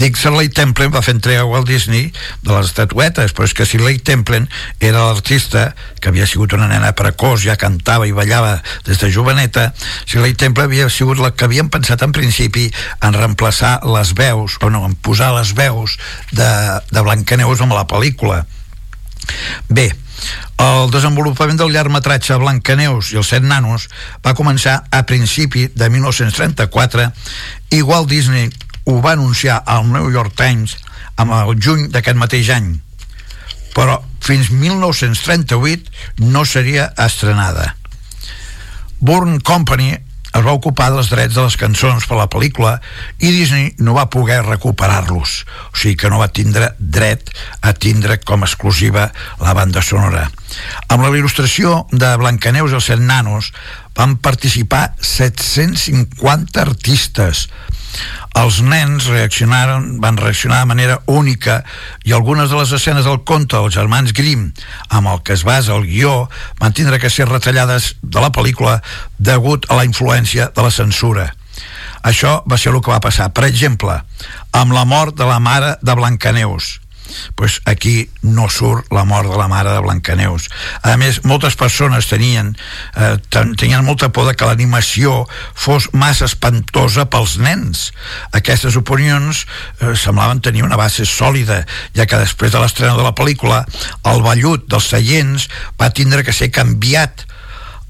Dic, 0.00 0.18
Shirley 0.18 0.50
Temple 0.54 0.90
va 0.94 1.02
fer 1.04 1.16
entrega 1.16 1.44
a 1.44 1.48
Walt 1.48 1.68
Disney 1.70 2.10
de 2.42 2.52
les 2.52 2.70
estatuetes 2.72 3.34
però 3.34 3.48
és 3.48 3.54
que 3.56 3.66
Shirley 3.68 4.00
Temple 4.04 4.44
era 4.80 5.06
l'artista 5.06 5.70
que 6.00 6.10
havia 6.10 6.26
sigut 6.30 6.56
una 6.56 6.68
nena 6.70 6.94
precoç 6.96 7.46
ja 7.46 7.58
cantava 7.60 8.08
i 8.08 8.14
ballava 8.16 8.58
des 8.86 9.00
de 9.00 9.10
joveneta. 9.14 9.70
Shirley 10.06 10.34
Temple 10.38 10.68
havia 10.68 10.88
sigut 10.92 11.22
la 11.22 11.34
que 11.34 11.48
havien 11.48 11.70
pensat 11.72 12.02
en 12.04 12.12
principi 12.16 12.70
en 13.00 13.14
reemplaçar 13.16 13.78
les 13.86 14.14
veus 14.16 14.58
o 14.60 14.70
no, 14.70 14.84
en 14.88 14.96
posar 14.96 15.32
les 15.38 15.54
veus 15.56 15.98
de, 16.32 16.50
de 16.90 17.06
Blancaneus 17.06 17.62
amb 17.64 17.76
la 17.76 17.86
pel·lícula 17.90 18.44
bé, 19.68 19.90
el 20.64 20.90
desenvolupament 20.94 21.58
del 21.60 21.72
llargmetratge 21.74 22.36
Blancaneus 22.40 23.12
i 23.12 23.18
els 23.20 23.32
set 23.34 23.44
nanos 23.44 23.88
va 24.24 24.36
començar 24.38 24.80
a 24.90 25.02
principi 25.08 25.66
de 25.74 25.90
1934 25.90 27.08
i 27.76 27.82
Walt 27.82 28.08
Disney 28.08 28.50
ho 28.84 29.00
va 29.04 29.14
anunciar 29.16 29.62
al 29.66 29.86
New 29.90 30.10
York 30.12 30.36
Times 30.36 30.76
amb 31.16 31.34
el 31.36 31.54
juny 31.60 31.88
d'aquest 31.92 32.18
mateix 32.20 32.50
any. 32.54 32.74
Però 33.74 33.98
fins 34.22 34.50
1938 34.50 36.24
no 36.30 36.44
seria 36.46 36.92
estrenada. 37.04 37.74
Bourne 39.00 39.40
Company 39.40 39.96
es 40.34 40.42
va 40.42 40.54
ocupar 40.56 40.90
dels 40.90 41.10
drets 41.12 41.36
de 41.36 41.44
les 41.44 41.56
cançons 41.58 42.06
per 42.10 42.18
la 42.18 42.28
pel·lícula 42.30 42.74
i 43.20 43.30
Disney 43.30 43.70
no 43.86 43.94
va 43.94 44.08
poder 44.10 44.40
recuperar-los. 44.42 45.34
O 45.70 45.78
sigui 45.78 45.94
que 46.00 46.10
no 46.10 46.18
va 46.22 46.32
tindre 46.34 46.72
dret 46.78 47.30
a 47.62 47.72
tindre 47.72 48.18
com 48.18 48.42
a 48.42 48.48
exclusiva 48.48 49.10
la 49.42 49.54
banda 49.54 49.82
sonora. 49.82 50.26
Amb 50.88 51.04
la 51.04 51.12
il·lustració 51.14 51.84
de 51.92 52.10
Blancaneus 52.18 52.74
i 52.74 52.78
els 52.80 52.90
set 52.90 53.02
nanos 53.02 53.52
van 53.94 54.16
participar 54.18 54.88
750 54.98 56.60
artistes 56.60 57.46
els 58.40 58.60
nens 58.66 59.06
reaccionaron, 59.10 60.00
van 60.02 60.18
reaccionar 60.18 60.60
de 60.62 60.70
manera 60.70 60.98
única 61.06 61.62
i 62.04 62.12
algunes 62.12 62.50
de 62.50 62.58
les 62.58 62.72
escenes 62.74 63.06
del 63.06 63.22
conte 63.24 63.56
dels 63.56 63.74
germans 63.74 64.12
Grimm 64.16 64.50
amb 64.88 65.12
el 65.12 65.22
que 65.22 65.36
es 65.36 65.44
basa 65.46 65.74
el 65.76 65.86
guió 65.86 66.28
van 66.60 66.74
tindre 66.74 66.98
que 66.98 67.10
ser 67.10 67.28
retallades 67.30 67.94
de 68.02 68.20
la 68.20 68.32
pel·lícula 68.34 68.80
degut 69.18 69.70
a 69.70 69.78
la 69.78 69.86
influència 69.86 70.50
de 70.54 70.62
la 70.66 70.74
censura. 70.74 71.30
Això 72.04 72.42
va 72.50 72.58
ser 72.60 72.74
el 72.74 72.82
que 72.84 72.92
va 72.92 73.00
passar. 73.00 73.30
Per 73.32 73.46
exemple, 73.46 73.96
amb 74.52 74.74
la 74.76 74.84
mort 74.84 75.16
de 75.16 75.24
la 75.28 75.38
mare 75.40 75.76
de 75.80 75.94
Blancaneus, 75.96 76.80
pues 77.34 77.60
aquí 77.64 78.10
no 78.22 78.48
surt 78.48 78.90
la 78.92 79.04
mort 79.04 79.30
de 79.30 79.38
la 79.38 79.48
mare 79.48 79.72
de 79.72 79.80
Blancaneus. 79.84 80.48
A 80.82 80.96
més 81.00 81.22
moltes 81.24 81.56
persones 81.58 82.08
tenien 82.10 82.54
eh, 82.96 83.16
tenien 83.32 83.84
molta 83.84 84.10
por 84.12 84.28
de 84.28 84.34
que 84.36 84.48
l'animació 84.48 85.24
fos 85.54 85.90
massa 85.92 86.28
espantosa 86.28 87.06
pels 87.10 87.36
nens. 87.42 87.90
Aquestes 88.32 88.78
opinions 88.80 89.44
eh, 89.80 89.94
semblaven 89.98 90.42
tenir 90.44 90.64
una 90.64 90.80
base 90.80 91.06
sòlida 91.08 91.64
ja 91.96 92.06
que 92.06 92.22
després 92.22 92.52
de 92.54 92.62
l'estrena 92.62 92.96
de 92.98 93.06
la 93.06 93.14
pel·lícula 93.16 93.64
el 94.10 94.24
vellut 94.24 94.68
dels 94.70 94.90
seients 94.94 95.48
va 95.80 95.92
tindre 95.94 96.24
que 96.24 96.34
ser 96.34 96.52
canviat 96.54 97.26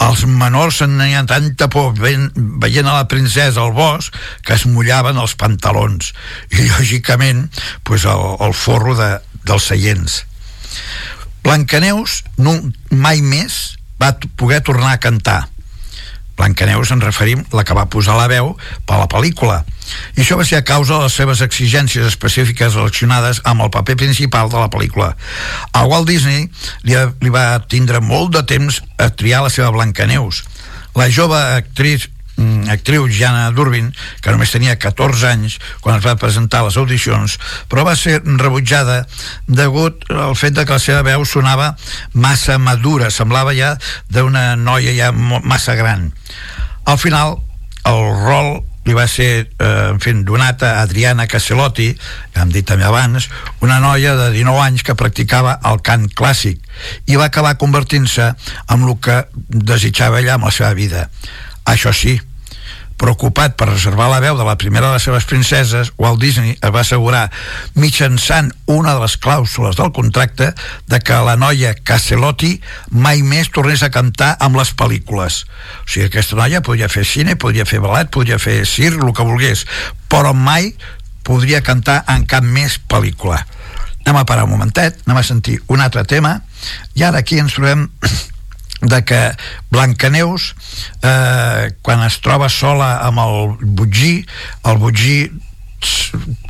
els 0.03 0.25
menors 0.27 0.81
en 0.85 0.97
tenien 0.99 1.29
tanta 1.31 1.69
por 1.71 1.95
veient, 1.99 2.33
veient 2.35 2.89
a 2.89 2.97
la 2.99 3.09
princesa 3.09 3.63
al 3.63 3.73
bosc 3.77 4.15
que 4.45 4.57
es 4.57 4.67
mullaven 4.67 5.19
els 5.21 5.37
pantalons. 5.39 6.13
I 6.51 6.67
lògicament 6.73 7.47
pues, 7.85 8.05
el, 8.05 8.25
el 8.45 8.55
forro 8.55 8.97
de, 8.99 9.11
dels 9.47 9.71
seients. 9.71 10.23
Blancaneus 11.45 12.23
no, 12.41 12.57
mai 12.91 13.23
més 13.23 13.77
va 14.01 14.15
poder 14.37 14.63
tornar 14.65 14.95
a 14.95 15.03
cantar. 15.03 15.45
Blancaneus 16.35 16.91
en 16.91 17.05
referim 17.05 17.45
la 17.55 17.63
que 17.65 17.77
va 17.77 17.87
posar 17.87 18.17
la 18.19 18.29
veu 18.31 18.57
per 18.89 18.99
la 18.99 19.11
pel·lícula 19.11 19.63
i 20.14 20.23
això 20.23 20.38
va 20.38 20.47
ser 20.47 20.61
a 20.61 20.66
causa 20.66 20.97
de 20.97 21.07
les 21.07 21.16
seves 21.18 21.42
exigències 21.44 22.07
específiques 22.07 22.77
relacionades 22.77 23.40
amb 23.44 23.64
el 23.66 23.73
paper 23.75 23.97
principal 24.01 24.51
de 24.53 24.61
la 24.61 24.70
pel·lícula. 24.73 25.12
A 25.73 25.85
Walt 25.90 26.09
Disney 26.09 26.49
li, 26.87 26.97
li 27.20 27.33
va 27.33 27.61
tindre 27.68 28.01
molt 28.05 28.35
de 28.37 28.44
temps 28.49 28.81
a 28.99 29.11
triar 29.11 29.44
la 29.44 29.53
seva 29.53 29.73
Blancaneus. 29.75 30.44
La 30.94 31.09
jove 31.11 31.37
actriz 31.37 32.09
mm, 32.37 32.70
actriu 32.73 33.09
Jana 33.11 33.51
Durbin, 33.55 33.90
que 34.23 34.33
només 34.33 34.55
tenia 34.55 34.79
14 34.81 35.31
anys 35.35 35.59
quan 35.85 35.99
es 35.99 36.07
va 36.07 36.16
presentar 36.20 36.62
a 36.62 36.68
les 36.68 36.79
audicions, 36.81 37.38
però 37.68 37.85
va 37.87 37.97
ser 37.99 38.20
rebutjada 38.25 39.03
degut 39.49 40.07
al 40.14 40.37
fet 40.38 40.57
de 40.57 40.64
que 40.64 40.79
la 40.79 40.83
seva 40.83 41.03
veu 41.07 41.27
sonava 41.29 41.75
massa 42.14 42.59
madura, 42.59 43.11
semblava 43.11 43.57
ja 43.59 43.75
d'una 44.09 44.55
noia 44.57 44.94
ja 44.97 45.11
massa 45.12 45.75
gran. 45.75 46.12
Al 46.85 47.01
final, 47.01 47.40
el 47.88 48.01
rol 48.25 48.62
li 48.85 48.97
va 48.97 49.07
ser 49.09 49.31
eh, 49.44 49.68
en 49.90 50.01
fi, 50.03 50.12
donat 50.27 50.62
a 50.66 50.75
Adriana 50.83 51.27
Caselotti, 51.31 51.90
que 52.33 52.42
hem 52.42 52.53
dit 52.53 52.66
també 52.68 52.85
abans, 52.88 53.31
una 53.64 53.81
noia 53.81 54.14
de 54.18 54.31
19 54.37 54.61
anys 54.66 54.85
que 54.85 54.97
practicava 54.99 55.57
el 55.70 55.81
cant 55.85 56.07
clàssic 56.12 56.61
i 57.09 57.16
va 57.16 57.31
acabar 57.31 57.57
convertint-se 57.61 58.31
en 58.75 58.87
el 58.87 58.99
que 59.01 59.23
desitjava 59.49 60.20
ella 60.20 60.37
amb 60.37 60.51
la 60.51 60.55
seva 60.55 60.75
vida. 60.77 61.09
Això 61.64 61.94
sí, 61.97 62.18
preocupat 63.05 63.53
per 63.61 63.69
reservar 63.69 64.07
la 64.09 64.21
veu 64.25 64.38
de 64.38 64.45
la 64.47 64.57
primera 64.57 64.88
de 64.88 64.97
les 64.97 65.05
seves 65.05 65.27
princeses, 65.29 65.90
Walt 66.01 66.23
Disney 66.23 66.55
es 66.55 66.73
va 66.73 66.81
assegurar 66.81 67.27
mitjançant 67.77 68.49
una 68.71 68.95
de 68.97 69.03
les 69.03 69.19
clàusules 69.21 69.77
del 69.77 69.93
contracte 69.93 70.53
de 70.88 71.01
que 71.05 71.19
la 71.27 71.37
noia 71.37 71.75
Caselotti 71.77 72.55
mai 72.90 73.21
més 73.21 73.53
tornés 73.53 73.85
a 73.85 73.93
cantar 73.93 74.33
amb 74.40 74.57
les 74.57 74.73
pel·lícules. 74.73 75.43
O 75.85 75.88
sigui, 75.90 76.09
aquesta 76.09 76.40
noia 76.40 76.64
podria 76.64 76.88
fer 76.88 77.05
cine, 77.05 77.37
podria 77.37 77.69
fer 77.69 77.83
ballet, 77.85 78.09
podria 78.09 78.40
fer 78.40 78.62
circ, 78.64 79.03
el 79.05 79.12
que 79.12 79.29
volgués, 79.29 79.67
però 80.09 80.33
mai 80.33 80.73
podria 81.25 81.61
cantar 81.64 82.03
en 82.09 82.25
cap 82.31 82.45
més 82.45 82.79
pel·lícula. 82.88 83.43
Anem 84.05 84.21
a 84.21 84.29
parar 84.29 84.49
un 84.49 84.57
momentet, 84.57 85.05
anem 85.05 85.21
a 85.21 85.29
sentir 85.29 85.61
un 85.69 85.85
altre 85.85 86.05
tema, 86.09 86.38
i 86.97 87.05
ara 87.05 87.21
aquí 87.21 87.40
ens 87.40 87.57
trobem 87.57 87.90
de 88.90 89.01
que 89.05 89.20
Blancaneus 89.70 90.53
eh, 91.03 91.73
quan 91.83 92.05
es 92.07 92.20
troba 92.25 92.51
sola 92.53 92.99
amb 93.07 93.23
el 93.25 93.75
Butgí 93.79 94.14
el 94.64 94.79
Butgí 94.83 95.18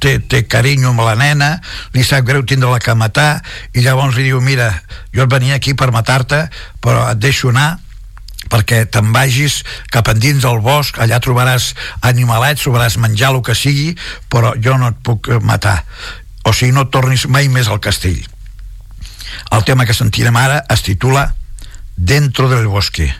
té, 0.00 0.18
té 0.20 0.44
carinyo 0.46 0.92
amb 0.92 1.04
la 1.06 1.14
nena 1.18 1.50
li 1.94 2.04
sap 2.06 2.26
greu 2.26 2.44
tindre-la 2.46 2.82
que 2.82 2.94
matar 2.98 3.42
i 3.74 3.84
llavors 3.84 4.16
li 4.16 4.28
diu 4.28 4.40
mira, 4.44 4.70
jo 5.14 5.24
et 5.24 5.32
venia 5.32 5.58
aquí 5.58 5.74
per 5.74 5.92
matar-te 5.94 6.46
però 6.84 7.08
et 7.10 7.22
deixo 7.22 7.50
anar 7.54 7.78
perquè 8.50 8.84
te'n 8.92 9.12
vagis 9.14 9.62
cap 9.92 10.08
endins 10.12 10.44
del 10.44 10.60
bosc, 10.64 10.98
allà 11.00 11.20
trobaràs 11.22 11.72
animalets, 12.04 12.62
trobaràs 12.64 12.98
menjar 13.00 13.32
el 13.32 13.40
que 13.42 13.56
sigui, 13.56 13.94
però 14.30 14.52
jo 14.60 14.76
no 14.78 14.92
et 14.92 15.00
puc 15.02 15.30
matar. 15.42 15.80
O 16.44 16.52
sigui, 16.52 16.74
no 16.76 16.86
tornis 16.92 17.26
mai 17.26 17.48
més 17.48 17.70
al 17.72 17.80
castell. 17.80 18.20
El 19.54 19.64
tema 19.64 19.86
que 19.88 19.96
sentirem 19.96 20.36
ara 20.36 20.60
es 20.70 20.84
titula 20.84 21.30
dentro 21.96 22.48
del 22.48 22.66
bosque. 22.66 23.14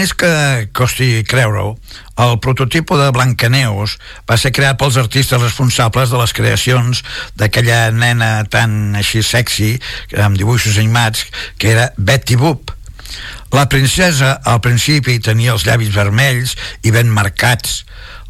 Més 0.00 0.12
que 0.16 0.68
costi 0.72 1.20
creure-ho, 1.28 1.74
el 2.24 2.38
prototipo 2.40 2.96
de 2.96 3.10
Blancaneus 3.12 3.98
va 4.28 4.38
ser 4.40 4.52
creat 4.56 4.78
pels 4.80 4.96
artistes 5.00 5.42
responsables 5.42 6.12
de 6.12 6.20
les 6.20 6.32
creacions 6.36 7.02
d'aquella 7.36 7.90
nena 7.92 8.30
tan 8.48 8.96
així 8.96 9.20
sexy, 9.26 9.74
amb 10.16 10.40
dibuixos 10.40 10.78
animats, 10.80 11.26
que 11.60 11.74
era 11.74 11.90
Betty 11.98 12.38
Boop. 12.40 12.72
La 13.52 13.66
princesa 13.68 14.38
al 14.46 14.62
principi 14.64 15.18
tenia 15.20 15.52
els 15.56 15.66
llavis 15.68 15.92
vermells 15.92 16.56
i 16.86 16.94
ben 16.94 17.10
marcats, 17.12 17.82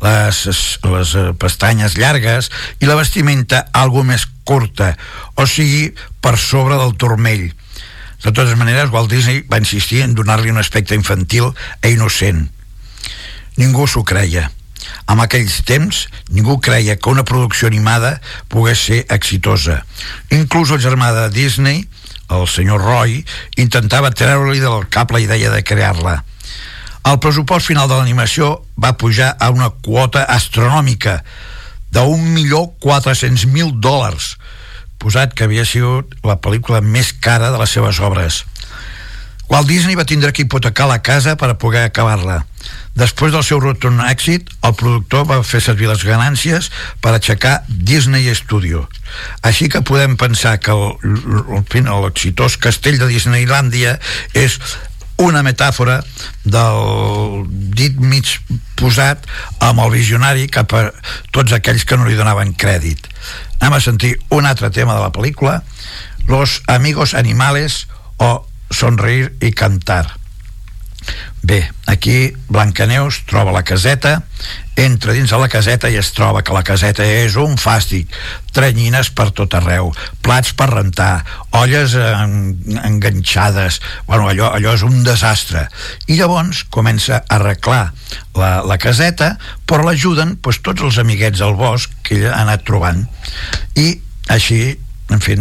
les, 0.02 0.42
les 0.90 1.14
eh, 1.20 1.26
pestanyes 1.38 1.98
llargues 2.00 2.48
i 2.80 2.88
la 2.88 2.96
vestimenta 2.98 3.66
algo 3.76 4.02
més 4.02 4.24
curta, 4.48 4.94
o 5.37 5.46
sigui, 5.46 5.90
per 6.24 6.38
sobre 6.40 6.81
del 6.81 6.96
turmell. 6.98 7.50
De 8.21 8.33
totes 8.33 8.56
maneres, 8.60 8.90
Walt 8.92 9.10
Disney 9.10 9.44
va 9.48 9.60
insistir 9.62 10.02
en 10.04 10.14
donar-li 10.14 10.52
un 10.52 10.60
aspecte 10.60 10.94
infantil 10.94 11.52
e 11.81 11.92
innocent. 11.94 12.48
Ningú 13.56 13.87
s'ho 13.88 14.04
creia. 14.04 14.50
En 15.10 15.21
aquells 15.23 15.60
temps, 15.68 16.06
ningú 16.31 16.58
creia 16.60 16.96
que 16.96 17.10
una 17.10 17.25
producció 17.25 17.68
animada 17.68 18.18
pogués 18.52 18.81
ser 18.87 19.00
exitosa. 19.08 19.83
Inclús 20.31 20.73
el 20.75 20.83
germà 20.83 21.12
de 21.16 21.29
Disney, 21.35 21.87
el 22.31 22.46
senyor 22.48 22.85
Roy, 22.85 23.21
intentava 23.56 24.12
treure-li 24.14 24.60
del 24.62 24.87
cap 24.92 25.10
la 25.12 25.21
idea 25.21 25.50
de 25.50 25.64
crear-la. 25.66 26.21
El 27.10 27.18
pressupost 27.18 27.71
final 27.71 27.88
de 27.88 27.96
l'animació 27.96 28.60
va 28.77 28.96
pujar 29.00 29.33
a 29.40 29.48
una 29.50 29.71
quota 29.71 30.27
astronòmica 30.29 31.23
de 31.90 32.02
1.400.000 32.04 33.81
dòlars, 33.81 34.37
posat 35.01 35.35
que 35.35 35.48
havia 35.48 35.65
sigut 35.65 36.15
la 36.27 36.38
pel·lícula 36.38 36.83
més 36.85 37.13
cara 37.13 37.51
de 37.51 37.59
les 37.61 37.73
seves 37.77 38.01
obres. 38.05 38.44
Walt 39.51 39.67
Disney 39.67 39.96
va 39.98 40.07
tindre 40.07 40.31
que 40.31 40.44
hipotecar 40.44 40.87
la 40.87 41.01
casa 41.03 41.35
per 41.35 41.48
a 41.51 41.59
poder 41.59 41.83
acabar-la. 41.83 42.44
Després 42.94 43.33
del 43.35 43.42
seu 43.42 43.59
rotund 43.59 43.98
èxit, 44.07 44.46
el 44.67 44.77
productor 44.79 45.25
va 45.27 45.40
fer 45.46 45.59
servir 45.65 45.88
les 45.90 46.05
ganàncies 46.07 46.69
per 47.03 47.17
aixecar 47.17 47.65
Disney 47.67 48.31
Studio. 48.38 48.85
Així 49.42 49.67
que 49.73 49.83
podem 49.83 50.15
pensar 50.21 50.59
que 50.63 50.77
l'exitós 50.77 52.61
castell 52.63 53.01
de 53.03 53.11
Disneylàndia 53.11 53.96
és 54.38 54.61
una 55.21 55.42
metàfora 55.44 55.98
del 56.44 57.44
dit 57.77 57.98
mig 58.01 58.38
posat 58.79 59.27
amb 59.61 59.83
el 59.85 59.90
visionari 59.98 60.46
cap 60.48 60.73
a 60.79 60.87
tots 61.35 61.53
aquells 61.53 61.85
que 61.85 61.98
no 61.98 62.07
li 62.09 62.17
donaven 62.17 62.55
crèdit. 62.55 63.11
Anem 63.61 63.77
a 63.77 63.81
sentir 63.85 64.19
un 64.31 64.48
altre 64.48 64.71
tema 64.73 64.96
de 64.96 65.04
la 65.04 65.13
pel·lícula, 65.13 65.63
Los 66.27 66.63
amigos 66.67 67.15
animales 67.15 67.88
o 68.17 68.46
Sonreír 68.71 69.35
i 69.40 69.52
cantar. 69.52 70.19
Bé, 71.43 71.71
aquí 71.87 72.35
Blancaneus 72.49 73.23
troba 73.25 73.53
la 73.55 73.63
caseta, 73.65 74.19
entra 74.77 75.15
dins 75.17 75.31
de 75.33 75.38
la 75.41 75.49
caseta 75.49 75.88
i 75.88 75.97
es 75.97 76.11
troba 76.13 76.43
que 76.45 76.53
la 76.53 76.63
caseta 76.67 77.05
és 77.05 77.37
un 77.41 77.57
fàstic, 77.57 78.13
trenyines 78.53 79.09
per 79.17 79.31
tot 79.37 79.57
arreu, 79.57 79.88
plats 80.21 80.53
per 80.57 80.69
rentar, 80.69 81.25
olles 81.57 81.95
en, 81.97 82.35
enganxades, 82.85 83.81
bueno, 84.07 84.29
allò, 84.29 84.51
allò 84.53 84.75
és 84.77 84.85
un 84.85 85.01
desastre. 85.07 85.65
I 86.13 86.19
llavors 86.21 86.67
comença 86.69 87.23
a 87.23 87.38
arreglar 87.38 87.87
la, 88.37 88.53
la 88.69 88.77
caseta, 88.77 89.33
però 89.65 89.88
l'ajuden 89.88 90.37
doncs, 90.37 90.61
tots 90.61 90.85
els 90.85 91.01
amiguets 91.01 91.41
del 91.41 91.57
bosc 91.57 91.97
que 92.05 92.19
ella 92.19 92.35
ha 92.35 92.45
anat 92.45 92.69
trobant. 92.69 93.07
I 93.81 93.95
així, 94.29 94.77
en 95.09 95.25
fi, 95.25 95.41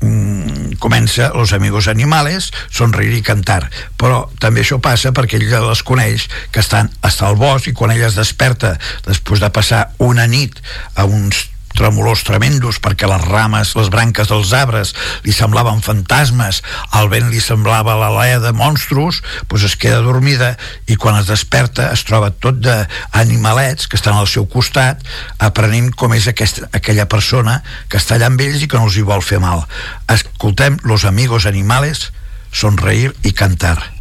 mm, 0.00 0.78
comença 0.78 1.32
Los 1.34 1.52
amigos 1.52 1.88
animales, 1.88 2.52
sonreír 2.70 3.18
i 3.18 3.22
cantar. 3.22 3.68
Però 3.98 4.26
també 4.38 4.62
això 4.62 4.80
passa 4.82 5.12
perquè 5.12 5.40
ella 5.40 5.64
les 5.66 5.82
coneix, 5.82 6.28
que 6.52 6.60
estan 6.60 6.90
hasta 7.02 7.26
al 7.28 7.36
bosc, 7.36 7.68
i 7.68 7.76
quan 7.76 7.92
ella 7.94 8.08
es 8.08 8.18
desperta 8.18 8.76
després 9.06 9.40
de 9.40 9.50
passar 9.50 9.88
una 9.98 10.26
nit 10.26 10.58
a 10.94 11.04
uns 11.04 11.48
tremolors 11.76 12.24
tremendos 12.26 12.78
perquè 12.82 13.08
les 13.10 13.24
rames, 13.28 13.74
les 13.78 13.90
branques 13.92 14.30
dels 14.30 14.52
arbres 14.56 14.94
li 15.26 15.34
semblaven 15.34 15.82
fantasmes, 15.84 16.62
el 16.98 17.10
vent 17.12 17.28
li 17.32 17.42
semblava 17.42 17.96
l'alea 17.98 18.40
de 18.42 18.52
monstros, 18.56 19.22
doncs 19.48 19.68
es 19.70 19.76
queda 19.80 20.00
dormida 20.04 20.54
i 20.86 20.96
quan 20.96 21.18
es 21.20 21.28
desperta 21.30 21.90
es 21.92 22.04
troba 22.08 22.30
tot 22.30 22.60
d'animalets 22.64 23.88
que 23.88 23.98
estan 23.98 24.18
al 24.18 24.30
seu 24.30 24.48
costat 24.50 25.04
aprenent 25.38 25.92
com 25.98 26.14
és 26.16 26.28
aquesta, 26.30 26.70
aquella 26.72 27.08
persona 27.10 27.60
que 27.88 28.00
està 28.00 28.16
allà 28.16 28.32
amb 28.32 28.42
ells 28.44 28.64
i 28.64 28.70
que 28.70 28.78
no 28.78 28.88
els 28.88 28.98
hi 28.98 29.06
vol 29.06 29.24
fer 29.24 29.42
mal. 29.42 29.66
Escoltem 30.08 30.78
Los 30.84 31.04
amigos 31.04 31.46
animales, 31.46 32.12
sonreír 32.52 33.14
i 33.22 33.32
cantar. 33.32 33.97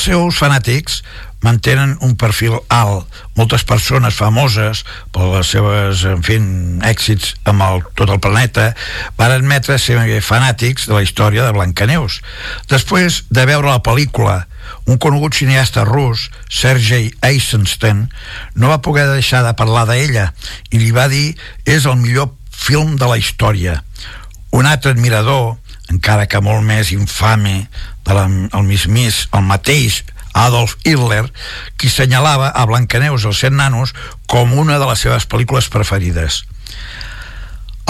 Els 0.00 0.06
seus 0.08 0.38
fanàtics 0.40 0.94
mantenen 1.44 1.90
un 2.00 2.14
perfil 2.16 2.54
alt. 2.72 3.04
Moltes 3.36 3.66
persones 3.68 4.16
famoses 4.16 4.80
per 5.12 5.26
les 5.28 5.50
seves, 5.52 6.06
en 6.08 6.22
fi, 6.24 6.38
èxits 6.88 7.34
amb 7.52 7.60
el, 7.66 7.82
tot 8.00 8.08
el 8.08 8.22
planeta 8.24 8.70
van 9.20 9.34
admetre 9.34 9.76
ser 9.76 9.98
fanàtics 10.24 10.88
de 10.88 10.96
la 10.96 11.02
història 11.04 11.44
de 11.44 11.52
Blancaneus. 11.52 12.22
Després 12.72 13.26
de 13.28 13.44
veure 13.44 13.68
la 13.68 13.84
pel·lícula, 13.84 14.46
un 14.88 14.96
conegut 14.96 15.36
cineasta 15.36 15.84
rus, 15.84 16.30
Sergei 16.48 17.12
Eisenstein, 17.20 18.06
no 18.56 18.72
va 18.72 18.80
poder 18.80 19.04
deixar 19.12 19.44
de 19.44 19.52
parlar 19.52 19.84
d'ella 19.84 20.30
i 20.72 20.80
li 20.80 20.96
va 20.96 21.10
dir 21.12 21.34
és 21.68 21.84
el 21.84 22.00
millor 22.00 22.32
film 22.48 22.96
de 22.96 23.04
la 23.04 23.20
història. 23.20 23.82
Un 24.56 24.64
altre 24.64 24.96
admirador, 24.96 25.58
encara 25.92 26.24
que 26.24 26.40
molt 26.40 26.64
més 26.64 26.88
infame 26.96 27.66
de 28.10 28.16
la, 28.18 28.26
el 28.26 28.66
mismís, 28.66 29.28
el 29.32 29.46
mateix 29.46 30.02
Adolf 30.34 30.76
Hitler, 30.84 31.28
qui 31.78 31.90
senyalava 31.90 32.50
a 32.50 32.66
Blancaneus 32.66 33.26
els 33.28 33.42
set 33.42 33.54
nanos 33.54 33.94
com 34.30 34.52
una 34.58 34.78
de 34.82 34.88
les 34.90 35.06
seves 35.06 35.26
pel·lícules 35.30 35.70
preferides. 35.70 36.44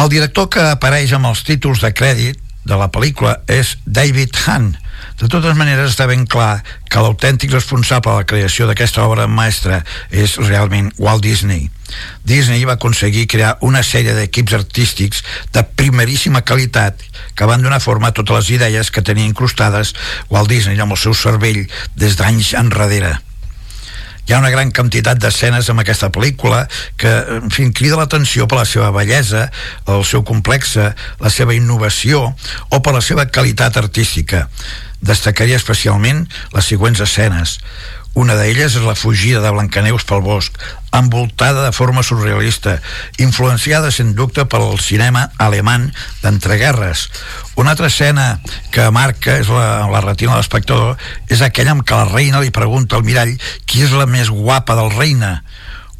El 0.00 0.08
director 0.12 0.48
que 0.52 0.64
apareix 0.72 1.12
amb 1.16 1.28
els 1.28 1.42
títols 1.44 1.82
de 1.84 1.92
crèdit 1.92 2.40
de 2.64 2.76
la 2.76 2.88
pel·lícula 2.92 3.40
és 3.48 3.76
David 3.84 4.36
Hahn. 4.44 4.74
De 5.20 5.28
totes 5.28 5.52
maneres, 5.52 5.90
està 5.92 6.06
ben 6.08 6.22
clar 6.24 6.62
que 6.88 7.00
l'autèntic 7.04 7.52
responsable 7.52 8.08
de 8.08 8.22
la 8.22 8.28
creació 8.28 8.64
d'aquesta 8.64 9.04
obra 9.04 9.26
maestra 9.28 9.82
és 10.08 10.38
realment 10.40 10.88
Walt 10.96 11.20
Disney. 11.26 11.68
Disney 12.24 12.64
va 12.64 12.78
aconseguir 12.78 13.26
crear 13.28 13.58
una 13.66 13.82
sèrie 13.84 14.14
d'equips 14.16 14.56
artístics 14.56 15.20
de 15.52 15.66
primeríssima 15.76 16.40
qualitat 16.40 17.04
que 17.36 17.48
van 17.50 17.60
donar 17.60 17.82
forma 17.84 18.08
a 18.08 18.16
totes 18.16 18.38
les 18.38 18.52
idees 18.56 18.90
que 18.90 19.04
tenia 19.04 19.28
incrustades 19.28 19.92
Walt 20.32 20.48
Disney 20.48 20.80
amb 20.80 20.96
el 20.96 21.02
seu 21.04 21.12
cervell 21.12 21.66
des 22.00 22.16
d'anys 22.16 22.54
enrere. 22.56 23.18
Hi 24.24 24.32
ha 24.32 24.40
una 24.40 24.52
gran 24.54 24.70
quantitat 24.72 25.20
d'escenes 25.20 25.68
amb 25.68 25.82
aquesta 25.82 26.08
pel·lícula 26.14 26.62
que, 26.96 27.10
en 27.42 27.52
fi, 27.52 27.68
crida 27.76 27.98
l'atenció 28.00 28.46
per 28.48 28.62
la 28.62 28.68
seva 28.68 28.92
bellesa, 28.94 29.50
el 29.90 30.04
seu 30.06 30.24
complexe, 30.24 30.94
la 31.20 31.32
seva 31.34 31.56
innovació 31.56 32.28
o 32.70 32.80
per 32.80 32.94
la 32.94 33.02
seva 33.04 33.26
qualitat 33.28 33.76
artística. 33.76 34.46
Destacaria 35.00 35.56
especialment 35.60 36.26
les 36.54 36.68
següents 36.72 37.00
escenes. 37.00 37.58
Una 38.18 38.34
d'elles 38.34 38.74
és 38.74 38.82
la 38.82 38.96
fugida 38.98 39.38
de 39.38 39.50
Blancaneus 39.54 40.02
pel 40.04 40.22
bosc, 40.24 40.56
envoltada 40.92 41.62
de 41.62 41.70
forma 41.72 42.02
surrealista, 42.02 42.80
influenciada, 43.22 43.92
sens 43.94 44.16
dubte, 44.18 44.44
pel 44.50 44.74
cinema 44.82 45.28
alemany 45.38 45.86
d'entreguerres. 46.24 47.06
Una 47.54 47.76
altra 47.76 47.86
escena 47.86 48.40
que 48.74 48.88
marca 48.90 49.38
és 49.38 49.48
la, 49.48 49.86
la 49.92 50.02
retina 50.02 50.34
de 50.34 50.42
l'espectador 50.42 50.98
és 51.30 51.44
aquella 51.46 51.76
en 51.78 51.84
què 51.86 52.02
la 52.02 52.10
reina 52.10 52.42
li 52.42 52.50
pregunta 52.50 52.98
al 52.98 53.06
mirall 53.06 53.36
qui 53.64 53.86
és 53.86 53.94
la 53.94 54.10
més 54.10 54.32
guapa 54.34 54.74
del 54.74 54.90
reina 54.96 55.38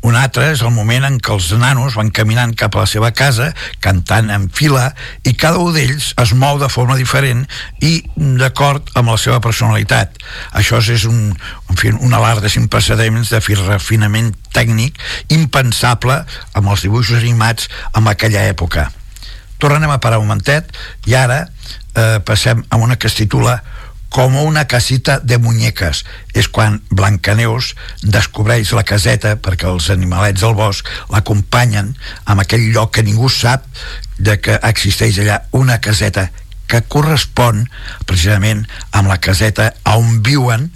un 0.03 0.17
altre 0.17 0.47
és 0.55 0.63
el 0.65 0.73
moment 0.73 1.05
en 1.05 1.19
què 1.21 1.35
els 1.35 1.51
nanos 1.61 1.97
van 1.99 2.09
caminant 2.15 2.55
cap 2.57 2.77
a 2.77 2.85
la 2.85 2.89
seva 2.89 3.11
casa, 3.17 3.51
cantant 3.85 4.31
en 4.33 4.47
fila, 4.49 4.87
i 5.29 5.35
cada 5.37 5.61
un 5.61 5.75
d'ells 5.77 6.15
es 6.23 6.33
mou 6.33 6.57
de 6.61 6.71
forma 6.73 6.97
diferent 6.97 7.43
i 7.85 7.99
d'acord 8.41 8.89
amb 8.97 9.13
la 9.13 9.19
seva 9.21 9.43
personalitat. 9.45 10.17
Això 10.57 10.81
és 10.81 11.05
un, 11.09 11.35
en 11.69 11.81
fi, 11.81 11.93
un 11.93 12.17
alarde 12.17 12.49
sin 12.49 12.71
precedents 12.73 13.35
de 13.35 13.43
refinament 13.67 14.33
tècnic 14.57 14.97
impensable 15.29 16.23
amb 16.55 16.73
els 16.73 16.87
dibuixos 16.87 17.21
animats 17.21 17.69
en 17.93 18.09
aquella 18.09 18.47
època. 18.49 18.89
Tornem 19.61 19.91
a 19.93 20.01
parar 20.01 20.23
un 20.23 20.31
momentet 20.31 20.73
i 21.11 21.15
ara 21.19 21.43
eh, 21.45 22.19
passem 22.25 22.65
a 22.71 22.81
una 22.81 22.97
que 22.97 23.11
es 23.11 23.19
titula 23.19 23.61
com 24.11 24.37
una 24.37 24.67
casita 24.67 25.19
de 25.23 25.39
muñeques. 25.39 26.05
És 26.35 26.51
quan 26.51 26.81
Blancaneus 26.91 27.75
descobreix 28.03 28.75
la 28.77 28.85
caseta 28.85 29.37
perquè 29.41 29.71
els 29.71 29.89
animalets 29.95 30.43
del 30.43 30.57
bosc 30.59 30.87
l'acompanyen 31.15 31.95
amb 32.27 32.45
aquell 32.45 32.69
lloc 32.75 32.97
que 32.99 33.07
ningú 33.07 33.31
sap 33.31 33.65
de 34.19 34.37
que 34.43 34.59
existeix 34.67 35.23
allà 35.23 35.41
una 35.57 35.81
caseta 35.81 36.29
que 36.71 36.83
correspon 36.87 37.65
precisament 38.07 38.67
amb 38.93 39.11
la 39.11 39.19
caseta 39.23 39.73
on 39.91 40.21
viuen 40.27 40.69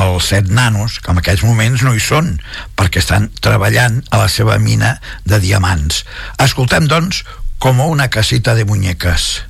els 0.00 0.30
set 0.32 0.48
nanos, 0.48 0.98
que 1.02 1.12
en 1.12 1.20
aquells 1.20 1.42
moments 1.44 1.82
no 1.84 1.92
hi 1.92 2.00
són, 2.00 2.38
perquè 2.78 3.02
estan 3.02 3.28
treballant 3.44 4.00
a 4.08 4.22
la 4.22 4.30
seva 4.32 4.56
mina 4.62 4.94
de 5.28 5.40
diamants. 5.42 6.04
Escoltem, 6.40 6.88
doncs, 6.88 7.24
com 7.60 7.82
una 7.84 8.08
casita 8.08 8.54
de 8.56 8.64
muñeques. 8.64 9.49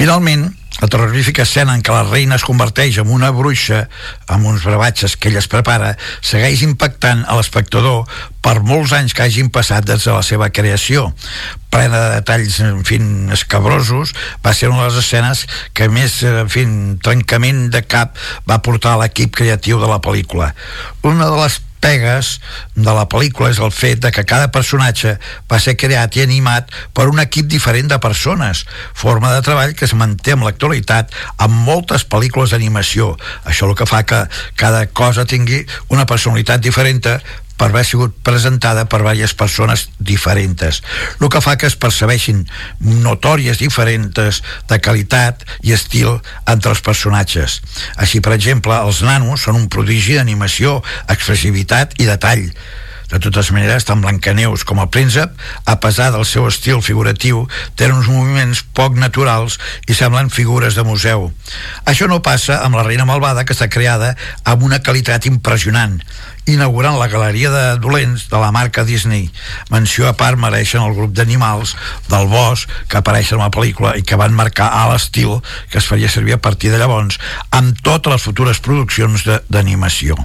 Finalment, 0.00 0.46
la 0.80 0.88
terrorífica 0.88 1.44
escena 1.44 1.74
en 1.76 1.82
què 1.84 1.92
la 1.92 2.06
reina 2.06 2.38
es 2.38 2.44
converteix 2.48 2.96
en 3.02 3.10
una 3.12 3.28
bruixa 3.36 3.82
amb 4.32 4.48
uns 4.48 4.64
brevatges 4.64 5.18
que 5.20 5.28
ella 5.28 5.42
es 5.42 5.48
prepara 5.52 5.90
segueix 6.24 6.62
impactant 6.64 7.20
a 7.28 7.36
l'espectador 7.36 8.08
per 8.40 8.54
molts 8.64 8.94
anys 8.96 9.12
que 9.12 9.26
hagin 9.26 9.52
passat 9.52 9.84
des 9.84 10.08
de 10.08 10.16
la 10.16 10.24
seva 10.24 10.48
creació 10.56 11.10
plena 11.68 12.00
de 12.00 12.14
detalls, 12.14 12.56
en 12.64 12.80
fi, 12.88 12.96
escabrosos, 13.36 14.16
va 14.40 14.56
ser 14.56 14.72
una 14.72 14.86
de 14.86 14.88
les 14.88 15.04
escenes 15.04 15.44
que 15.76 15.92
més, 15.92 16.16
en 16.24 16.48
fi, 16.48 16.64
trencament 17.04 17.66
de 17.76 17.84
cap 17.84 18.16
va 18.48 18.62
portar 18.64 18.96
l'equip 19.02 19.36
creatiu 19.36 19.84
de 19.84 19.92
la 19.92 20.00
pel·lícula. 20.00 20.54
Una 21.04 21.28
de 21.28 21.44
les 21.44 21.60
pegues 21.80 22.36
de 22.76 22.92
la 22.94 23.06
pel·lícula 23.10 23.50
és 23.50 23.60
el 23.62 23.72
fet 23.74 24.02
de 24.04 24.12
que 24.14 24.26
cada 24.28 24.50
personatge 24.52 25.16
va 25.50 25.60
ser 25.62 25.76
creat 25.80 26.16
i 26.16 26.24
animat 26.24 26.70
per 26.96 27.08
un 27.10 27.20
equip 27.22 27.48
diferent 27.50 27.90
de 27.90 27.98
persones, 28.02 28.64
forma 28.94 29.32
de 29.34 29.42
treball 29.46 29.74
que 29.74 29.88
es 29.88 29.96
manté 29.96 30.36
amb 30.36 30.46
l'actualitat 30.46 31.14
amb 31.38 31.64
moltes 31.66 32.04
pel·lícules 32.04 32.54
d'animació. 32.54 33.14
Això 33.44 33.68
el 33.68 33.76
que 33.78 33.88
fa 33.88 34.04
que 34.04 34.24
cada 34.60 34.86
cosa 34.86 35.26
tingui 35.26 35.64
una 35.88 36.06
personalitat 36.06 36.60
diferent 36.60 37.00
per 37.60 37.68
haver 37.68 37.84
sigut 37.84 38.14
presentada 38.24 38.86
per 38.88 39.02
diverses 39.02 39.34
persones 39.36 39.88
diferents. 39.98 40.80
El 41.20 41.28
que 41.28 41.42
fa 41.44 41.58
que 41.60 41.68
es 41.68 41.76
percebeixin 41.76 42.46
notòries 43.04 43.60
diferents 43.60 44.40
de 44.70 44.78
qualitat 44.80 45.44
i 45.60 45.76
estil 45.76 46.16
entre 46.48 46.72
els 46.72 46.80
personatges. 46.80 47.60
Així, 48.00 48.24
per 48.24 48.32
exemple, 48.38 48.72
els 48.80 49.02
nanos 49.04 49.44
són 49.44 49.60
un 49.60 49.68
prodigi 49.68 50.16
d'animació, 50.16 50.78
expressivitat 51.12 52.00
i 52.00 52.08
detall. 52.08 52.48
De 53.10 53.18
totes 53.18 53.48
maneres, 53.50 53.84
tant 53.84 54.00
Blancaneus 54.00 54.62
com 54.64 54.78
el 54.78 54.88
príncep, 54.94 55.32
a 55.66 55.74
pesar 55.82 56.12
del 56.14 56.24
seu 56.24 56.46
estil 56.46 56.78
figuratiu, 56.78 57.42
tenen 57.74 57.98
uns 57.98 58.08
moviments 58.08 58.62
poc 58.78 58.94
naturals 58.94 59.58
i 59.90 59.96
semblen 59.98 60.30
figures 60.30 60.78
de 60.78 60.86
museu. 60.86 61.26
Això 61.90 62.06
no 62.06 62.22
passa 62.22 62.60
amb 62.62 62.78
la 62.78 62.86
reina 62.86 63.08
malvada, 63.08 63.42
que 63.44 63.56
està 63.56 63.66
creada 63.66 64.14
amb 64.46 64.62
una 64.62 64.78
qualitat 64.78 65.26
impressionant 65.26 65.98
inaugurant 66.46 66.98
la 66.98 67.08
galeria 67.08 67.50
de 67.52 67.64
dolents 67.82 68.28
de 68.30 68.38
la 68.40 68.50
marca 68.52 68.84
Disney. 68.84 69.30
Menció 69.70 70.08
a 70.08 70.14
part 70.18 70.38
mereixen 70.40 70.82
el 70.82 70.94
grup 70.96 71.12
d'animals 71.16 71.76
del 72.08 72.28
bosc 72.30 72.70
que 72.88 73.00
apareixen 73.00 73.38
en 73.38 73.44
la 73.44 73.52
pel·lícula 73.54 73.94
i 73.98 74.04
que 74.06 74.18
van 74.20 74.34
marcar 74.36 74.70
a 74.72 74.86
l'estil 74.92 75.38
que 75.70 75.78
es 75.78 75.88
faria 75.88 76.10
servir 76.10 76.36
a 76.36 76.42
partir 76.42 76.72
de 76.72 76.80
llavors 76.80 77.20
amb 77.50 77.78
totes 77.84 78.12
les 78.16 78.22
futures 78.24 78.62
produccions 78.64 79.26
d'animació. 79.48 80.16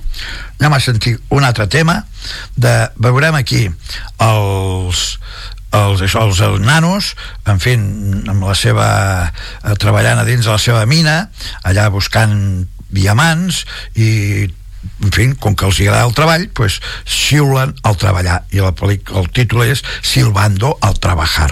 Anem 0.59 0.78
a 0.78 0.84
sentir 0.84 1.18
un 1.30 1.43
altre 1.43 1.68
tema 1.68 2.03
de, 2.55 2.76
veurem 2.95 3.36
aquí 3.36 3.68
els 4.24 5.18
els, 5.76 5.99
això, 6.05 6.22
els, 6.24 6.39
nanos, 6.63 7.16
en 7.51 7.59
fi, 7.59 7.74
amb 7.76 8.45
la 8.47 8.53
seva, 8.55 8.86
eh, 9.28 9.74
treballant 9.82 10.22
a 10.22 10.24
dins 10.24 10.45
de 10.45 10.53
la 10.53 10.61
seva 10.61 10.86
mina, 10.88 11.18
allà 11.68 11.89
buscant 11.91 12.63
diamants 12.95 13.66
i 13.99 14.47
en 15.04 15.14
fi, 15.16 15.30
com 15.40 15.56
que 15.56 15.68
els 15.68 15.80
agrada 15.84 16.08
el 16.08 16.16
treball, 16.18 16.48
pues 16.58 16.80
xiulen 17.06 17.76
al 17.84 17.98
treballar 18.02 18.42
i 18.52 18.64
el, 18.64 18.74
el 19.22 19.32
títol 19.36 19.66
és 19.68 19.84
Silbando 20.02 20.78
al 20.82 21.00
trabajar. 21.00 21.52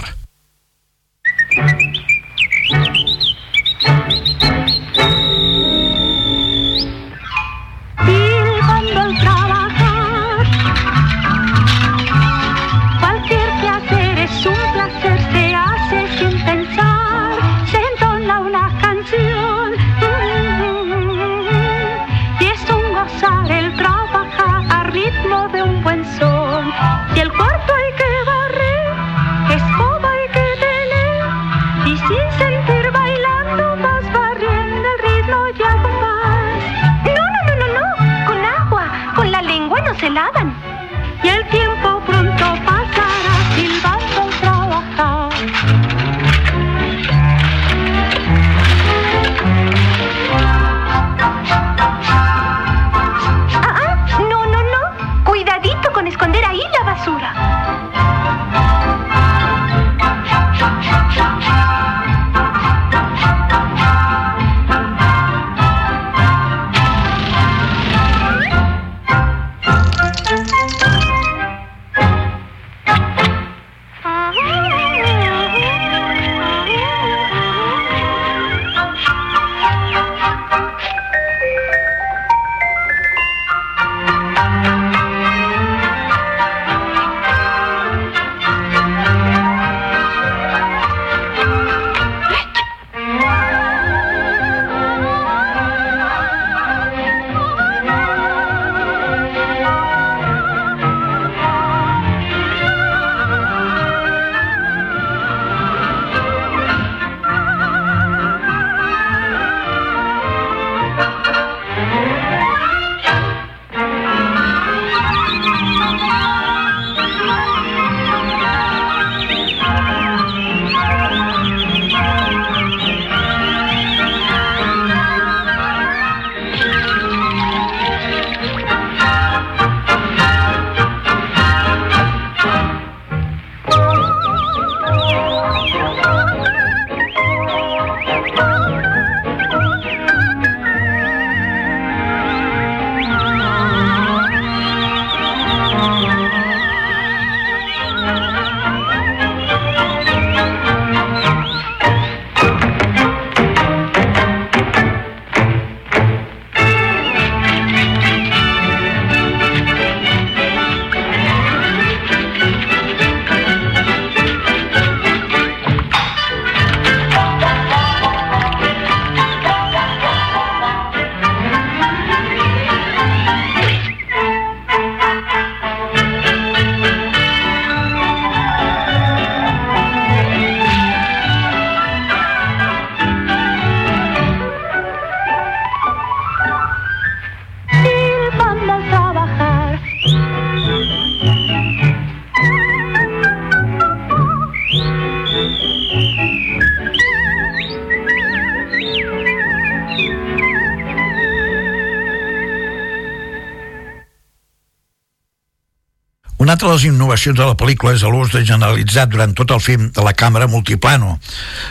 Altra 206.54 206.68
de 206.68 206.74
les 206.76 206.84
innovacions 206.86 207.34
de 207.34 207.46
la 207.48 207.56
pel·lícula 207.58 207.96
és 207.96 208.02
l'ús 208.06 208.30
de 208.30 208.44
generalitzat 208.46 209.08
durant 209.10 209.32
tot 209.34 209.50
el 209.50 209.58
film 209.58 209.88
de 209.90 210.02
la 210.06 210.12
càmera 210.14 210.46
multiplano. 210.46 211.16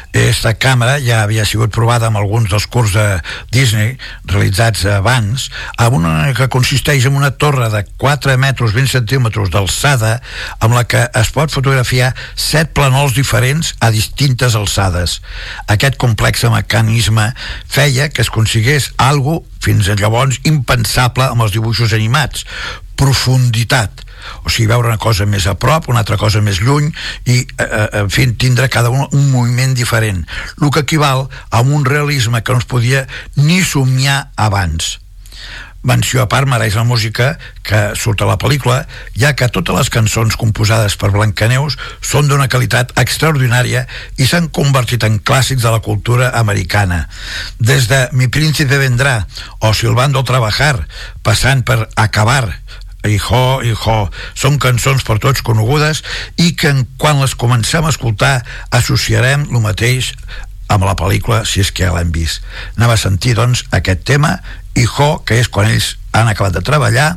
Aquesta 0.09 0.51
càmera 0.59 0.97
ja 0.99 1.21
havia 1.23 1.45
sigut 1.47 1.71
provada 1.71 2.09
amb 2.09 2.19
alguns 2.19 2.49
dels 2.51 2.65
curs 2.67 2.91
de 2.91 3.05
Disney 3.55 3.93
realitzats 4.27 4.83
abans, 4.91 5.45
amb 5.79 6.01
una 6.01 6.33
que 6.35 6.49
consisteix 6.51 7.07
en 7.07 7.15
una 7.15 7.31
torre 7.31 7.69
de 7.71 7.85
4 8.03 8.35
metres 8.43 8.75
20 8.75 8.91
centímetres 8.97 9.53
d'alçada 9.55 10.17
amb 10.59 10.75
la 10.75 10.83
que 10.83 11.05
es 11.15 11.31
pot 11.31 11.55
fotografiar 11.55 12.11
7 12.35 12.75
planols 12.75 13.15
diferents 13.15 13.77
a 13.79 13.87
distintes 13.95 14.59
alçades. 14.59 15.21
Aquest 15.71 15.95
complex 15.95 16.43
mecanisme 16.51 17.31
feia 17.71 18.11
que 18.11 18.27
es 18.27 18.33
consigués 18.35 18.91
algo 18.99 19.45
fins 19.63 19.87
a 19.87 19.95
llavors 19.95 20.43
impensable 20.43 21.29
amb 21.31 21.47
els 21.47 21.55
dibuixos 21.55 21.95
animats, 21.95 22.43
profunditat. 22.99 24.03
O 24.43 24.49
sigui, 24.49 24.69
veure 24.71 24.87
una 24.87 25.01
cosa 25.01 25.27
més 25.27 25.47
a 25.51 25.55
prop, 25.59 25.89
una 25.91 26.03
altra 26.03 26.17
cosa 26.17 26.41
més 26.41 26.61
lluny 26.63 26.89
i, 27.25 27.41
eh, 27.41 27.67
eh, 27.67 27.87
en 28.03 28.09
fi, 28.13 28.29
tindre 28.39 28.69
cada 28.71 28.89
un 28.89 29.03
un 29.11 29.29
moviment 29.31 29.73
diferent, 29.75 30.23
el 30.61 30.71
que 30.71 30.85
equival 30.87 31.27
a 31.49 31.61
un 31.61 31.85
realisme 31.85 32.41
que 32.41 32.53
no 32.53 32.63
es 32.63 32.69
podia 32.69 33.07
ni 33.35 33.61
somiar 33.63 34.31
abans. 34.35 34.99
Menció 35.83 36.21
a 36.23 36.29
part 36.31 36.47
mereix 36.47 36.77
la 36.79 36.85
música 36.87 37.33
que 37.67 37.79
surt 37.99 38.21
a 38.23 38.27
la 38.29 38.37
pel·lícula, 38.39 38.85
ja 39.19 39.33
que 39.35 39.49
totes 39.51 39.75
les 39.75 39.89
cançons 39.91 40.37
composades 40.39 40.95
per 40.95 41.09
Blancaneus 41.11 41.75
són 41.99 42.29
d'una 42.31 42.47
qualitat 42.47 42.93
extraordinària 43.01 43.83
i 44.15 44.27
s'han 44.29 44.47
convertit 44.47 45.03
en 45.03 45.19
clàssics 45.19 45.65
de 45.65 45.73
la 45.75 45.83
cultura 45.83 46.31
americana. 46.39 47.09
Des 47.59 47.89
de 47.91 48.05
Mi 48.13 48.29
príncipe 48.31 48.79
vendrá 48.79 49.25
o 49.59 49.73
Silbando 49.75 50.23
trabajar, 50.23 50.87
passant 51.21 51.67
per 51.67 51.89
Acabar, 51.99 52.62
Hijo, 53.07 53.61
Hijo, 53.65 53.97
són 54.35 54.59
cançons 54.63 55.03
per 55.03 55.19
tots 55.23 55.43
conegudes 55.45 56.03
i 56.39 56.53
que 56.55 56.73
quan 56.97 57.21
les 57.21 57.35
comencem 57.35 57.85
a 57.85 57.91
escoltar 57.93 58.37
associarem 58.71 59.47
el 59.49 59.63
mateix 59.63 60.13
amb 60.71 60.87
la 60.87 60.95
pel·lícula 60.97 61.43
si 61.45 61.61
és 61.61 61.71
que 61.75 61.91
l'hem 61.91 62.11
vist. 62.15 62.41
Anem 62.77 62.93
a 62.93 62.99
sentir, 62.99 63.35
doncs, 63.37 63.65
aquest 63.75 64.05
tema 64.07 64.37
Hijo, 64.73 65.19
que 65.27 65.37
és 65.37 65.51
quan 65.53 65.69
ells 65.69 65.97
han 66.13 66.29
acabat 66.29 66.55
de 66.55 66.63
treballar 66.65 67.13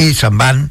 i 0.00 0.12
se'n 0.16 0.36
van 0.40 0.66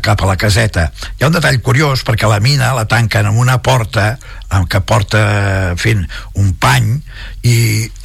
cap 0.00 0.22
a 0.22 0.28
la 0.28 0.38
caseta. 0.40 0.86
Hi 1.18 1.24
ha 1.24 1.28
un 1.28 1.34
detall 1.36 1.60
curiós 1.64 2.04
perquè 2.06 2.28
la 2.30 2.40
mina 2.40 2.72
la 2.76 2.86
tanquen 2.88 3.28
amb 3.28 3.40
una 3.42 3.58
porta 3.64 4.16
amb 4.52 4.68
que 4.68 4.80
porta, 4.80 5.20
en 5.72 5.80
fi, 5.80 5.96
un 6.40 6.52
pany 6.60 6.94
i 7.48 7.56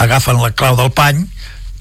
agafen 0.04 0.42
la 0.42 0.52
clau 0.52 0.76
del 0.80 0.92
pany 0.96 1.24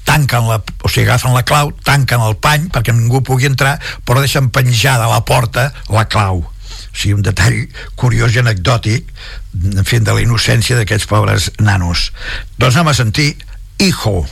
tanquen 0.07 0.47
la, 0.47 0.61
o 0.63 0.89
sigui, 0.89 1.05
agafen 1.05 1.35
la 1.35 1.43
clau, 1.47 1.73
tanquen 1.85 2.23
el 2.23 2.37
pany 2.41 2.69
perquè 2.73 2.95
ningú 2.95 3.21
pugui 3.27 3.49
entrar, 3.49 3.77
però 4.07 4.23
deixen 4.23 4.49
penjada 4.55 5.07
a 5.07 5.11
la 5.11 5.23
porta 5.27 5.69
la 5.93 6.07
clau. 6.09 6.45
O 6.47 6.97
sigui, 6.97 7.17
un 7.19 7.25
detall 7.25 7.59
curiós 7.99 8.35
i 8.35 8.41
anecdòtic, 8.41 9.11
en 9.75 9.85
fi, 9.87 9.99
de 9.99 10.15
la 10.15 10.23
innocència 10.23 10.79
d'aquests 10.79 11.09
pobres 11.11 11.51
nanos. 11.59 12.11
Doncs 12.57 12.79
anem 12.79 12.93
a 12.93 12.97
sentir 12.97 13.31
Hijo. 13.77 14.23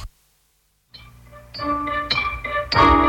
Cavar, 2.75 3.04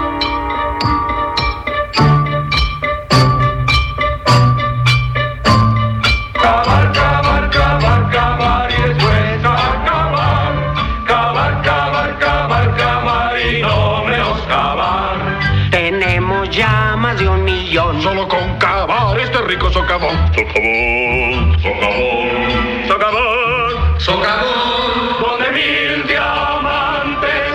socavón. 20.37 21.57
Socavón, 21.63 22.89
socavón, 22.89 24.01
socavón, 24.01 25.23
donde 25.23 25.51
mil 25.53 26.07
diamantes 26.07 27.55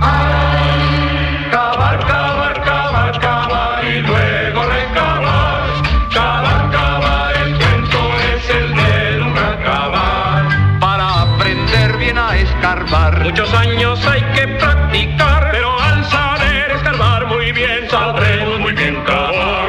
hay. 0.00 1.50
Cavar, 1.52 1.98
cavar, 2.00 2.62
cavar, 2.64 3.20
cavar 3.20 3.84
y 3.84 4.00
luego 4.00 4.62
recabar. 4.64 5.62
Cavar, 6.12 6.70
cavar, 6.72 7.36
el 7.36 7.54
cuento 7.58 7.98
es 8.34 8.50
el 8.50 8.74
de 8.74 9.18
nunca 9.18 9.52
acabar. 9.52 10.48
Para 10.80 11.22
aprender 11.22 11.96
bien 11.96 12.18
a 12.18 12.36
escarbar. 12.36 13.22
Muchos 13.22 13.54
años 13.54 14.04
hay 14.06 14.22
que 14.34 14.48
practicar, 14.48 15.50
pero 15.52 15.80
al 15.80 16.04
saber 16.06 16.72
escarbar 16.72 17.26
muy 17.26 17.52
bien, 17.52 17.88
sabremos 17.88 18.58
muy 18.58 18.72
bien 18.72 19.00
cavar. 19.04 19.63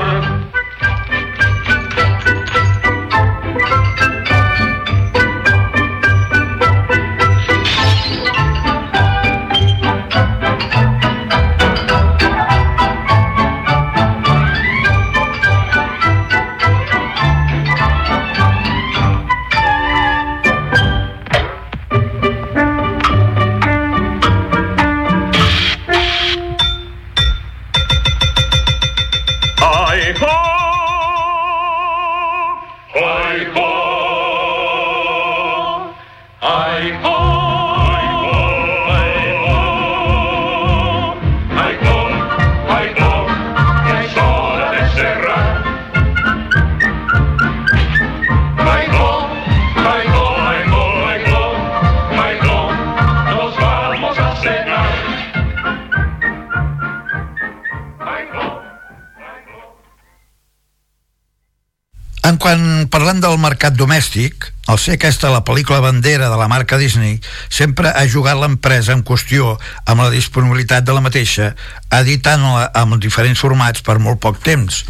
Parlem 63.06 63.20
del 63.22 63.36
mercat 63.38 63.76
domèstic, 63.78 64.48
al 64.66 64.80
ser 64.82 64.96
aquesta 64.96 65.30
la 65.30 65.44
pel·lícula 65.46 65.78
bandera 65.78 66.26
de 66.26 66.38
la 66.40 66.48
marca 66.50 66.80
Disney, 66.82 67.20
sempre 67.54 67.92
ha 67.94 68.02
jugat 68.10 68.40
l'empresa 68.42 68.96
en 68.98 69.04
qüestió 69.06 69.52
amb 69.86 70.02
la 70.02 70.08
disponibilitat 70.10 70.88
de 70.88 70.96
la 70.96 71.04
mateixa, 71.06 71.52
editant-la 71.94 72.72
amb 72.82 72.98
diferents 72.98 73.44
formats 73.46 73.86
per 73.86 74.00
molt 74.02 74.18
poc 74.26 74.42
temps. 74.42 74.82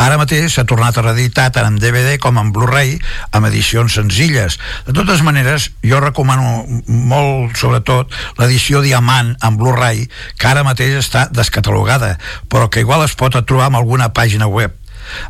Ara 0.00 0.16
mateix 0.16 0.56
s'ha 0.56 0.64
tornat 0.64 0.96
a 0.96 1.04
reeditar 1.10 1.50
tant 1.52 1.68
en 1.68 1.76
DVD 1.76 2.16
com 2.16 2.40
en 2.40 2.54
Blu-ray, 2.56 2.96
amb 3.36 3.52
edicions 3.52 4.00
senzilles. 4.00 4.56
De 4.88 4.96
totes 4.96 5.20
maneres, 5.20 5.68
jo 5.84 6.00
recomano 6.00 6.64
molt, 6.88 7.52
sobretot, 7.60 8.16
l'edició 8.40 8.80
Diamant 8.80 9.36
en 9.44 9.60
Blu-ray, 9.60 10.06
que 10.40 10.48
ara 10.48 10.64
mateix 10.64 11.02
està 11.04 11.28
descatalogada, 11.28 12.14
però 12.48 12.72
que 12.72 12.80
igual 12.80 13.04
es 13.04 13.12
pot 13.12 13.36
trobar 13.44 13.68
en 13.68 13.82
alguna 13.82 14.14
pàgina 14.16 14.48
web. 14.48 14.72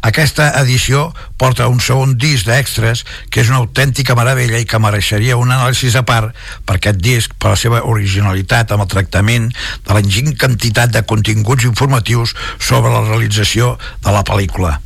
Aquesta 0.07 0.51
edició 0.61 1.09
porta 1.41 1.69
un 1.69 1.81
segon 1.83 2.17
disc 2.21 2.49
d'extras 2.49 3.05
que 3.31 3.43
és 3.43 3.53
una 3.53 3.61
autèntica 3.63 4.17
meravella 4.19 4.61
i 4.61 4.67
que 4.69 4.81
mereixeria 4.83 5.39
un 5.41 5.53
anàlisi 5.55 5.93
a 5.97 6.05
part 6.07 6.35
per 6.67 6.79
aquest 6.79 7.01
disc, 7.03 7.37
per 7.39 7.55
la 7.55 7.61
seva 7.61 7.85
originalitat 7.85 8.73
amb 8.73 8.87
el 8.87 8.91
tractament 8.93 9.53
de 9.87 9.95
l'enginy 9.95 10.35
quantitat 10.39 10.93
de 10.95 11.05
continguts 11.07 11.69
informatius 11.69 12.35
sobre 12.59 12.93
la 12.93 13.07
realització 13.07 13.77
de 14.05 14.15
la 14.15 14.25
pel·lícula. 14.27 14.79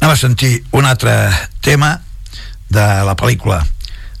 Anem 0.00 0.12
a 0.12 0.18
sentir 0.20 0.60
un 0.76 0.84
altre 0.84 1.14
tema 1.64 1.96
de 2.68 2.84
la 3.06 3.14
pel·lícula 3.16 3.62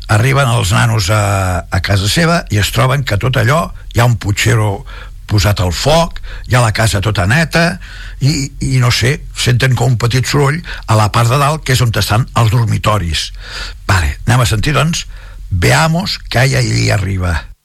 arriben 0.06 0.48
els 0.48 0.70
nanos 0.72 1.10
a, 1.10 1.66
a 1.66 1.80
casa 1.82 2.08
seva 2.08 2.44
i 2.54 2.60
es 2.62 2.70
troben 2.74 3.02
que 3.04 3.18
tot 3.18 3.36
allò 3.40 3.66
hi 3.94 4.00
ha 4.00 4.06
un 4.06 4.16
putxero 4.22 4.84
posat 5.26 5.60
al 5.60 5.72
foc, 5.74 6.20
hi 6.46 6.54
ha 6.54 6.62
la 6.62 6.74
casa 6.74 7.02
tota 7.02 7.26
neta 7.26 7.80
i, 8.20 8.50
i 8.60 8.78
no 8.82 8.90
sé, 8.94 9.18
senten 9.36 9.76
com 9.76 9.94
un 9.94 9.98
petit 10.00 10.26
soroll 10.26 10.62
a 10.86 10.96
la 10.98 11.10
part 11.12 11.30
de 11.32 11.40
dalt 11.40 11.64
que 11.64 11.76
és 11.76 11.82
on 11.84 11.92
estan 11.96 12.26
els 12.36 12.52
dormitoris. 12.54 13.30
Vale, 13.88 14.16
anem 14.26 14.44
a 14.44 14.48
sentir 14.48 14.76
doncs 14.76 15.06
Veamos 15.48 16.18
que 16.18 16.40
hay 16.40 16.56
allí 16.56 16.90
arriba 16.90 17.55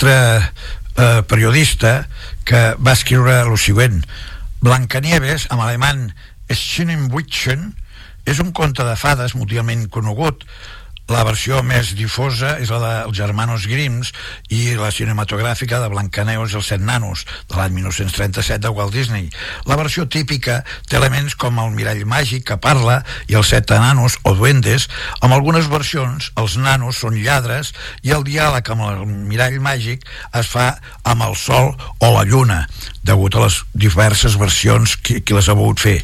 altre 0.00 0.52
eh, 0.96 1.22
periodista 1.28 2.08
que 2.44 2.74
va 2.80 2.94
escriure 2.96 3.42
el 3.42 3.56
següent. 3.60 4.00
Blancanieves, 4.64 5.46
en 5.52 5.60
alemany 5.60 6.06
Schinnenwitchen, 6.48 7.74
és 8.24 8.40
un 8.40 8.52
conte 8.56 8.84
de 8.84 8.96
fades 8.96 9.34
mundialment 9.36 9.88
conegut 9.92 10.46
la 11.10 11.24
versió 11.26 11.58
més 11.66 11.90
difosa 11.98 12.52
és 12.62 12.70
la 12.70 12.78
dels 12.80 13.16
germanos 13.18 13.64
Grimms 13.66 14.12
i 14.54 14.76
la 14.78 14.92
cinematogràfica 14.94 15.80
de 15.82 15.88
Blancaneus 15.90 16.54
i 16.54 16.58
els 16.60 16.70
set 16.70 16.84
nanos 16.86 17.24
de 17.50 17.58
l'any 17.58 17.74
1937 17.80 18.62
de 18.62 18.70
Walt 18.70 18.94
Disney. 18.94 19.26
La 19.66 19.78
versió 19.80 20.06
típica 20.06 20.60
té 20.86 21.00
elements 21.00 21.34
com 21.34 21.58
el 21.58 21.74
mirall 21.74 22.04
màgic 22.06 22.46
que 22.52 22.60
parla 22.62 23.00
i 23.26 23.34
els 23.40 23.50
set 23.50 23.74
nanos 23.74 24.20
o 24.22 24.36
duendes. 24.38 24.86
Amb 25.20 25.34
algunes 25.34 25.66
versions 25.70 26.30
els 26.38 26.56
nanos 26.62 27.02
són 27.02 27.18
lladres 27.18 27.74
i 28.06 28.14
el 28.14 28.22
diàleg 28.26 28.70
amb 28.70 28.86
el 28.86 29.04
mirall 29.10 29.58
màgic 29.64 30.06
es 30.38 30.54
fa 30.54 30.76
amb 31.02 31.26
el 31.26 31.34
sol 31.34 31.74
o 31.98 32.14
la 32.14 32.22
lluna 32.22 32.64
degut 33.02 33.34
a 33.34 33.44
les 33.46 33.56
diverses 33.72 34.36
versions 34.38 34.96
que, 35.00 35.20
que 35.24 35.34
les 35.34 35.48
ha 35.48 35.56
volgut 35.56 35.80
fer. 35.82 35.96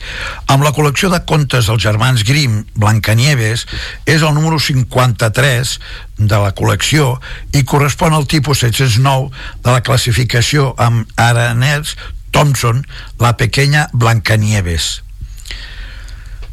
Amb 0.52 0.64
la 0.64 0.72
col·lecció 0.76 1.10
de 1.12 1.20
contes 1.28 1.68
dels 1.68 1.82
germans 1.82 2.24
Grimm, 2.26 2.64
Blancanieves, 2.74 3.66
és 4.08 4.24
el 4.24 4.34
número 4.34 4.58
53 4.96 5.76
de 6.16 6.40
la 6.40 6.52
col·lecció 6.56 7.16
i 7.52 7.64
correspon 7.68 8.16
al 8.16 8.26
tipus 8.26 8.64
709 8.64 9.30
de 9.62 9.74
la 9.74 9.82
classificació 9.84 10.72
amb 10.80 11.04
Araners 11.20 11.96
Thompson, 12.32 12.86
la 13.20 13.36
pequeña 13.36 13.88
Blancanieves. 13.92 15.02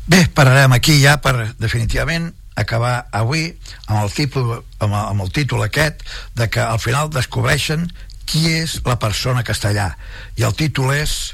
Bé, 0.07 0.27
pararem 0.35 0.75
aquí 0.75 0.99
ja 1.01 1.17
per 1.23 1.53
definitivament 1.59 2.33
acabar 2.55 3.07
avui 3.11 3.47
amb 3.87 4.03
el, 4.03 4.11
tipus, 4.13 4.59
amb, 4.79 4.91
el, 4.91 4.99
amb 4.99 5.23
el 5.25 5.31
títol 5.33 5.63
aquest 5.65 6.03
de 6.35 6.49
que 6.51 6.61
al 6.61 6.79
final 6.79 7.09
descobreixen 7.11 7.87
qui 8.27 8.45
és 8.51 8.77
la 8.85 8.99
persona 8.99 9.43
que 9.43 9.55
està 9.55 9.71
allà 9.71 9.93
i 10.39 10.45
el 10.47 10.53
títol 10.55 10.93
és 10.95 11.33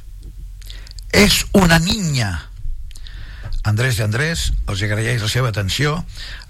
és 1.13 1.43
una 1.57 1.79
niña 1.81 2.48
Andrés 3.67 3.99
i 3.99 4.03
Andrés 4.05 4.49
els 4.67 4.83
agraeix 4.85 5.21
la 5.23 5.31
seva 5.31 5.49
atenció. 5.51 5.97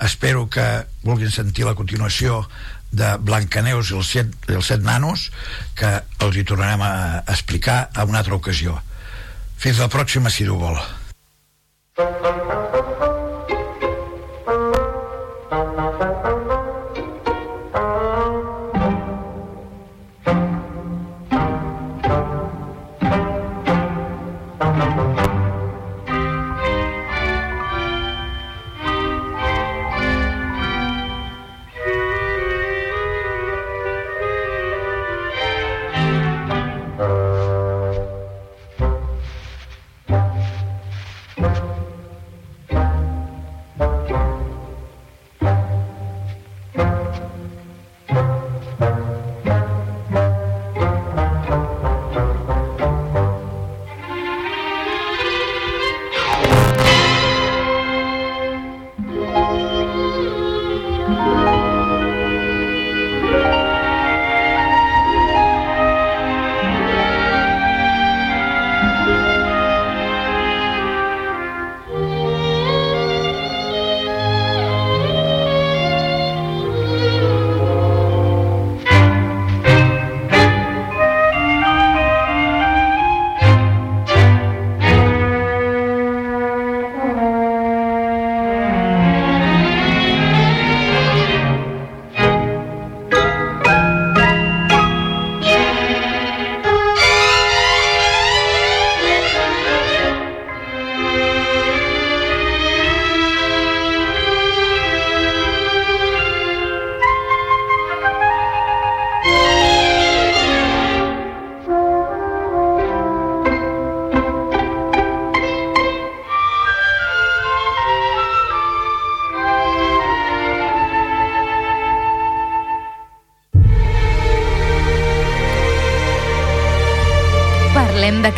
Espero 0.05 0.47
que 0.49 0.65
vulguin 1.03 1.31
sentir 1.33 1.65
la 1.65 1.75
continuació 1.77 2.43
de 2.91 3.15
Blancaneus 3.21 3.91
i 3.91 3.97
els 3.97 4.11
set, 4.15 4.35
els 4.49 4.69
set 4.71 4.85
nanos 4.85 5.29
que 5.77 5.89
els 6.25 6.37
hi 6.37 6.45
tornarem 6.45 6.81
a 6.85 6.93
explicar 7.27 7.89
en 7.95 8.13
una 8.13 8.21
altra 8.23 8.37
ocasió. 8.37 8.79
Fins 9.59 9.81
la 9.81 9.89
pròxima 9.91 10.31
si 10.33 10.47
Déu 10.47 10.57
vol 10.61 10.79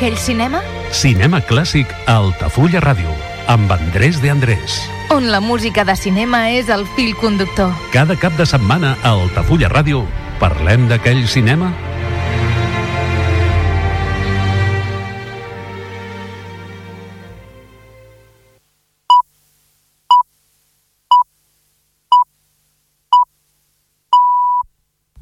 D'aquell 0.01 0.17
cinema 0.17 0.59
Cinema 0.97 1.37
clàssic 1.45 1.91
a 2.09 2.15
Altafulla 2.23 2.79
Ràdio, 2.81 3.11
amb 3.53 3.69
Andrés 3.69 4.17
de 4.17 4.31
Andrés. 4.33 4.79
on 5.13 5.27
la 5.29 5.37
música 5.39 5.83
de 5.85 5.93
cinema 5.95 6.39
és 6.49 6.69
el 6.73 6.87
fil 6.95 7.13
conductor. 7.15 7.69
Cada 7.93 8.15
cap 8.17 8.33
de 8.33 8.47
setmana 8.49 8.95
a 9.03 9.11
Altafulla 9.11 9.69
Ràdio 9.69 10.01
parlem 10.39 10.87
d'aquell 10.89 11.27
cinema 11.29 11.69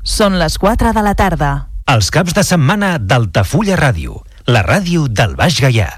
Són 0.05 0.39
les 0.39 0.55
4 0.57 0.95
de 0.95 1.03
la 1.03 1.15
tarda. 1.19 1.51
Els 1.89 2.11
caps 2.15 2.31
de 2.37 2.47
setmana 2.47 2.95
d'Altafulla 3.01 3.75
Ràdio, 3.75 4.21
la 4.49 4.61
ràdio 4.65 5.05
del 5.07 5.35
Baix 5.37 5.59
Gaià. 5.61 5.89